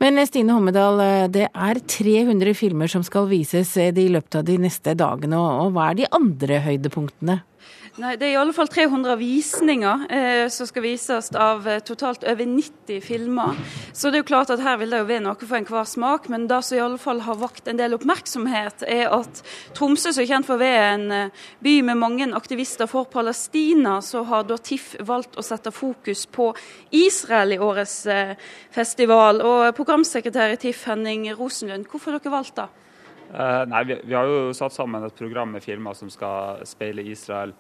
Men 0.02 0.18
Stine 0.26 0.56
Hommedal, 0.56 1.04
det 1.30 1.50
er 1.52 1.78
300 1.86 2.56
filmer 2.58 2.90
som 2.90 3.04
skal 3.06 3.28
vises 3.30 3.76
i 3.78 4.08
løpet 4.10 4.40
av 4.40 4.48
de 4.48 4.58
neste 4.64 4.96
dagene, 4.98 5.38
og 5.38 5.76
hva 5.76 5.92
er 5.92 6.00
de 6.00 6.12
andre 6.18 6.64
høydepunktene? 6.66 7.42
Nei, 8.00 8.14
Det 8.16 8.24
er 8.24 8.32
i 8.32 8.40
alle 8.40 8.54
fall 8.56 8.70
300 8.72 9.18
visninger 9.20 10.04
eh, 10.16 10.46
som 10.54 10.68
skal 10.70 10.84
vises 10.86 11.28
av 11.36 11.66
eh, 11.68 11.82
totalt 11.84 12.24
over 12.24 12.48
90 12.48 13.02
filmer. 13.04 13.58
Så 13.92 14.08
det 14.08 14.22
er 14.22 14.24
jo 14.24 14.30
klart 14.30 14.54
at 14.54 14.62
her 14.64 14.78
vil 14.80 14.94
det 14.94 15.02
jo 15.02 15.08
være 15.10 15.24
noe 15.26 15.36
for 15.42 15.58
enhver 15.58 15.90
smak. 15.90 16.30
Men 16.32 16.46
det 16.48 16.62
som 16.64 16.78
i 16.78 16.84
alle 16.86 17.02
fall 17.02 17.20
har 17.26 17.42
vakt 17.42 17.68
en 17.68 17.82
del 17.82 17.98
oppmerksomhet, 17.98 18.86
er 18.88 19.12
at 19.12 19.42
Tromsø, 19.76 20.14
som 20.16 20.24
er 20.24 20.30
kjent 20.30 20.48
for 20.48 20.56
å 20.56 20.62
være 20.62 20.86
en 20.94 21.04
eh, 21.18 21.42
by 21.60 21.74
med 21.90 22.00
mange 22.00 22.30
aktivister 22.38 22.88
for 22.88 23.10
Palestina, 23.12 23.98
så 24.00 24.24
har 24.30 24.48
da 24.48 24.56
TIFF 24.56 24.94
valgt 25.10 25.36
å 25.36 25.44
sette 25.44 25.74
fokus 25.76 26.24
på 26.32 26.54
Israel 26.96 27.58
i 27.58 27.60
årets 27.60 27.98
eh, 28.08 28.38
festival. 28.72 29.44
Og 29.44 29.66
programsekretær 29.76 30.56
i 30.56 30.62
TIFF, 30.64 30.86
Henning 30.94 31.28
Rosenlund, 31.36 31.92
hvorfor 31.92 32.16
har 32.16 32.24
dere 32.24 32.38
valgt 32.38 32.56
det? 32.62 32.70
Uh, 33.32 33.68
nei, 33.68 33.84
vi, 33.88 34.00
vi, 34.04 34.16
har 34.16 34.28
jo 34.28 34.56
satt 34.56 34.76
sammen 34.76 35.04
et 35.08 35.16
program 35.16 35.54
med 35.56 35.64
filmer 35.64 35.96
som 35.96 36.10
skal 36.12 36.64
speile 36.68 37.04
Israel. 37.08 37.52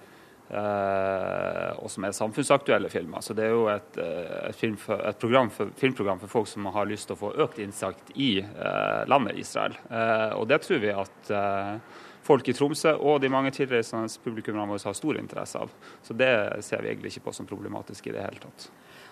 Uh, 0.52 1.72
og 1.80 1.88
som 1.92 2.04
er 2.04 2.16
samfunnsaktuelle 2.16 2.90
filmer. 2.92 3.24
Så 3.24 3.36
det 3.38 3.46
er 3.48 3.54
jo 3.56 3.66
et, 3.72 3.98
et, 3.98 4.58
film 4.58 4.78
for, 4.80 5.00
et 5.08 5.26
for, 5.56 5.72
filmprogram 5.80 6.20
for 6.20 6.28
folk 6.28 6.50
som 6.52 6.68
har 6.76 6.90
lyst 6.90 7.08
til 7.10 7.16
å 7.16 7.22
få 7.22 7.34
økt 7.46 7.60
innsikt 7.64 8.14
i 8.16 8.34
eh, 8.42 9.02
landet 9.08 9.40
Israel. 9.40 9.78
Eh, 9.90 10.30
og 10.38 10.48
det 10.52 10.62
tror 10.66 10.82
vi 10.84 10.94
at 10.94 11.32
eh, 11.32 12.02
folk 12.26 12.48
i 12.48 12.56
Tromsø 12.58 12.94
og 13.00 13.22
de 13.22 13.32
mange 13.34 13.54
tilreisende 13.56 14.12
publikummerne 14.24 14.70
våre 14.70 14.92
har 14.92 14.98
stor 14.98 15.20
interesse 15.20 15.62
av. 15.62 15.74
Så 16.04 16.18
det 16.18 16.32
ser 16.68 16.84
vi 16.84 16.94
egentlig 16.94 17.16
ikke 17.16 17.30
på 17.30 17.36
som 17.40 17.50
problematisk 17.50 18.12
i 18.12 18.16
det 18.16 18.26
hele 18.26 18.44
tatt. 18.44 18.70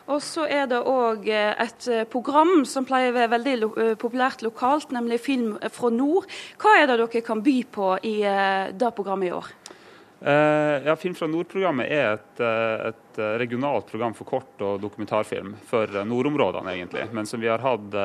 Og 0.09 0.23
så 0.25 0.47
er 0.49 0.65
det 0.69 0.79
òg 0.89 1.27
eh, 1.29 1.51
et 1.61 1.87
eh, 1.91 2.05
program 2.09 2.63
som 2.65 2.85
pleier 2.87 3.11
å 3.11 3.17
være 3.17 3.33
veldig 3.35 3.55
lo 3.61 3.69
eh, 3.77 3.91
populært 3.99 4.41
lokalt, 4.45 4.89
nemlig 4.95 5.19
Film 5.21 5.51
fra 5.73 5.91
nord. 5.93 6.25
Hva 6.61 6.79
er 6.79 6.89
det 6.89 6.97
dere 7.03 7.21
kan 7.25 7.43
by 7.45 7.57
på 7.69 7.91
i 8.07 8.15
det 8.23 8.91
programmet 8.97 9.29
i 9.29 9.33
år? 9.35 9.51
Uh, 10.19 10.83
ja, 10.83 10.95
Film 10.99 11.13
fra 11.15 11.29
nord-programmet 11.31 11.87
er 11.95 12.17
et, 12.17 12.41
et, 12.89 13.19
regionalt 13.39 13.87
program 13.87 14.13
for 14.15 14.27
kort- 14.27 14.63
og 14.63 14.81
dokumentarfilm 14.83 15.53
for 15.67 15.91
nordområdene, 16.07 16.73
egentlig. 16.75 17.05
Men 17.15 17.27
som 17.27 17.39
vi 17.39 17.47
har 17.51 17.63
hatt, 17.63 17.95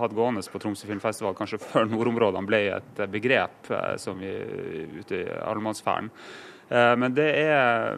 hatt 0.00 0.14
gående 0.14 0.42
på 0.50 0.60
Tromsø 0.62 0.86
filmfestival 0.90 1.34
kanskje 1.38 1.60
før 1.68 1.90
nordområdene 1.90 2.46
ble 2.46 2.62
et 2.76 3.02
begrep 3.10 3.72
som 4.02 4.22
vi 4.22 4.32
ute 5.00 5.22
i 5.22 5.26
allemannsfæren. 5.26 6.12
Eh, 6.68 6.94
men 6.96 7.14
det 7.16 7.28
er, 7.40 7.96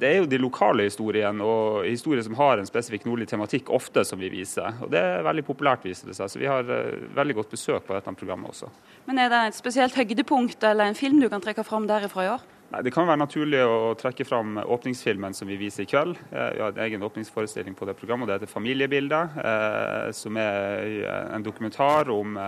det 0.00 0.08
er, 0.08 0.16
jo 0.20 0.28
de 0.28 0.40
lokale 0.40 0.84
historiene 0.88 1.44
og 1.44 1.86
historier 1.86 2.24
som 2.26 2.36
har 2.38 2.60
en 2.60 2.68
spesifikk 2.68 3.06
nordlig 3.08 3.30
tematikk, 3.30 3.72
ofte 3.72 4.04
som 4.06 4.20
vi 4.20 4.30
viser. 4.32 4.76
Og 4.84 4.92
Det 4.92 5.00
er 5.00 5.26
veldig 5.26 5.46
populært, 5.46 5.86
viser 5.88 6.10
det 6.10 6.18
seg. 6.18 6.32
Så 6.32 6.42
vi 6.42 6.50
har 6.50 6.68
eh, 6.68 7.00
veldig 7.16 7.40
godt 7.40 7.56
besøk 7.56 7.86
på 7.88 7.96
dette 7.96 8.16
programmet 8.20 8.52
også. 8.52 8.70
Men 9.08 9.18
Er 9.18 9.32
det 9.32 9.44
et 9.48 9.60
spesielt 9.60 9.96
høydepunkt 9.96 10.64
eller 10.64 10.90
en 10.90 10.98
film 10.98 11.20
du 11.20 11.28
kan 11.32 11.40
trekke 11.40 11.64
fram 11.64 11.88
derifra 11.88 12.26
i 12.26 12.32
år? 12.36 12.48
Nei, 12.70 12.82
Det 12.82 12.92
kan 12.94 13.08
være 13.08 13.18
naturlig 13.18 13.64
å 13.66 13.96
trekke 13.98 14.24
fram 14.24 14.60
åpningsfilmen 14.62 15.34
som 15.34 15.48
vi 15.48 15.58
viser 15.58 15.82
i 15.82 15.90
kveld. 15.90 16.16
Eh, 16.30 16.52
vi 16.54 16.62
har 16.62 16.70
en 16.70 16.84
egen 16.86 17.02
åpningsforestilling 17.02 17.74
på 17.74 17.88
det 17.88 17.96
programmet. 17.98 18.28
Det 18.28 18.38
heter 18.38 18.54
'Familiebildet', 18.54 20.14
som 20.14 20.36
er 20.36 21.34
en 21.34 21.42
dokumentar 21.42 22.10
om 22.10 22.38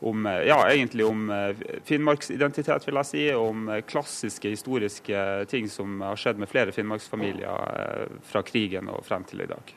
om, 0.00 0.26
eh, 0.26 0.32
ja, 0.32 0.70
egentlig 0.70 1.06
om 1.06 1.30
eh, 1.30 1.56
finnmarksidentitet, 1.84 2.86
vil 2.86 3.00
jeg 3.00 3.10
si. 3.10 3.24
Om 3.34 3.68
eh, 3.68 3.82
klassiske 3.86 4.52
historiske 4.52 5.24
ting 5.50 5.68
som 5.70 6.00
har 6.04 6.18
skjedd 6.18 6.38
med 6.38 6.50
flere 6.50 6.74
finnmarksfamilier 6.74 8.08
fra 8.30 8.42
krigen 8.46 8.90
og 8.92 9.04
frem 9.06 9.26
til 9.28 9.42
i 9.42 9.50
dag. 9.50 9.74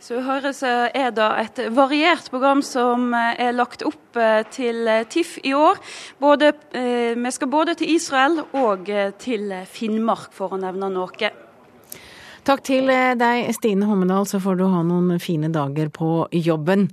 Så 0.00 0.16
så 0.56 0.70
er 0.96 1.10
det 1.12 1.26
et 1.42 1.58
variert 1.76 2.30
program 2.32 2.62
som 2.64 3.12
er 3.14 3.52
lagt 3.52 3.82
opp 3.84 4.16
til 4.50 4.88
TIFF 5.12 5.38
i 5.44 5.52
år. 5.52 5.76
Både, 6.18 6.52
vi 6.72 7.30
skal 7.30 7.48
både 7.52 7.74
til 7.76 7.94
Israel 7.94 8.40
og 8.56 8.88
til 9.20 9.52
Finnmark, 9.68 10.32
for 10.32 10.56
å 10.56 10.60
nevne 10.60 10.88
noe. 10.88 11.30
Takk 12.48 12.62
til 12.64 12.88
deg, 12.88 13.52
Stine 13.52 13.84
Hommedal, 13.84 14.24
så 14.24 14.40
får 14.40 14.56
du 14.56 14.64
ha 14.72 14.80
noen 14.82 15.20
fine 15.20 15.52
dager 15.52 15.92
på 15.92 16.30
jobben. 16.32 16.88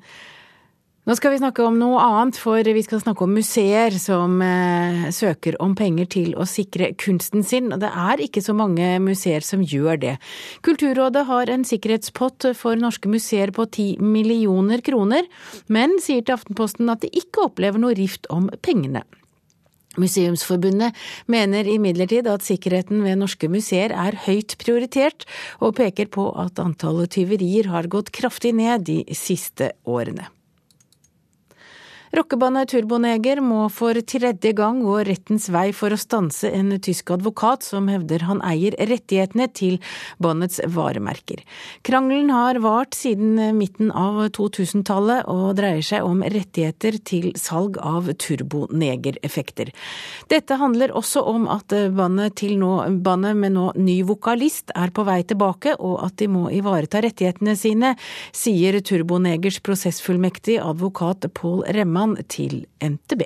Nå 1.08 1.16
skal 1.16 1.32
vi 1.32 1.38
snakke 1.40 1.64
om 1.64 1.78
noe 1.80 2.02
annet, 2.04 2.36
for 2.36 2.68
vi 2.68 2.82
skal 2.84 3.00
snakke 3.00 3.24
om 3.24 3.32
museer 3.38 3.94
som 3.96 4.42
eh, 4.44 5.06
søker 5.16 5.56
om 5.64 5.72
penger 5.80 6.10
til 6.12 6.34
å 6.36 6.44
sikre 6.44 6.90
kunsten 7.00 7.46
sin, 7.48 7.70
og 7.72 7.80
det 7.80 7.94
er 7.96 8.26
ikke 8.26 8.44
så 8.44 8.52
mange 8.52 8.90
museer 9.00 9.46
som 9.48 9.64
gjør 9.64 10.02
det. 10.02 10.18
Kulturrådet 10.68 11.24
har 11.32 11.54
en 11.54 11.64
sikkerhetspott 11.64 12.50
for 12.60 12.76
norske 12.76 13.08
museer 13.08 13.56
på 13.56 13.70
ti 13.72 13.88
millioner 14.04 14.84
kroner, 14.84 15.32
men 15.72 15.96
sier 16.04 16.28
til 16.28 16.36
Aftenposten 16.36 16.92
at 16.92 17.08
de 17.08 17.14
ikke 17.24 17.48
opplever 17.48 17.80
noe 17.80 17.96
rift 17.96 18.28
om 18.28 18.52
pengene. 18.60 19.08
Museumsforbundet 19.96 20.92
mener 21.32 21.72
imidlertid 21.72 22.28
at 22.28 22.44
sikkerheten 22.44 23.00
ved 23.08 23.24
norske 23.24 23.48
museer 23.48 23.96
er 23.96 24.20
høyt 24.28 24.60
prioritert, 24.60 25.24
og 25.64 25.80
peker 25.80 26.12
på 26.12 26.34
at 26.36 26.60
antallet 26.60 27.16
tyverier 27.16 27.72
har 27.72 27.88
gått 27.88 28.12
kraftig 28.12 28.58
ned 28.60 28.90
de 28.92 29.06
siste 29.16 29.72
årene. 29.88 30.34
Rockebandet 32.16 32.70
Turboneger 32.72 33.42
må 33.44 33.66
for 33.74 33.98
tredje 34.08 34.54
gang 34.56 34.80
gå 34.86 35.02
rettens 35.04 35.50
vei 35.52 35.74
for 35.76 35.92
å 35.92 36.00
stanse 36.00 36.48
en 36.56 36.72
tysk 36.80 37.12
advokat 37.12 37.66
som 37.68 37.90
hevder 37.92 38.24
han 38.30 38.40
eier 38.48 38.78
rettighetene 38.80 39.50
til 39.52 39.76
bandets 40.24 40.62
varemerker. 40.72 41.42
Krangelen 41.88 42.32
har 42.32 42.62
vart 42.64 42.96
siden 42.96 43.36
midten 43.58 43.92
av 43.92 44.22
2000-tallet 44.38 45.28
og 45.28 45.58
dreier 45.60 45.84
seg 45.84 46.08
om 46.08 46.24
rettigheter 46.24 46.96
til 47.04 47.34
salg 47.36 47.76
av 47.84 48.08
turboneger-effekter. 48.24 49.74
Dette 50.32 50.60
handler 50.62 50.96
også 50.96 51.26
om 51.28 51.50
at 51.52 51.76
bandet, 51.98 52.46
nå, 52.56 52.72
bandet 53.04 53.36
med 53.36 53.56
nå 53.58 53.68
ny 53.76 53.98
vokalist 54.08 54.72
er 54.80 54.96
på 54.96 55.04
vei 55.08 55.20
tilbake, 55.28 55.76
og 55.76 56.00
at 56.08 56.16
de 56.22 56.32
må 56.32 56.48
ivareta 56.56 57.04
rettighetene 57.04 57.58
sine, 57.60 57.94
sier 58.32 58.80
Turbonegers 58.80 59.60
prosessfullmektig 59.66 60.62
advokat 60.64 61.28
Pål 61.36 61.66
Remma 61.76 61.97
Herman 61.98 62.24
til 62.30 62.66
NTB. 62.84 63.22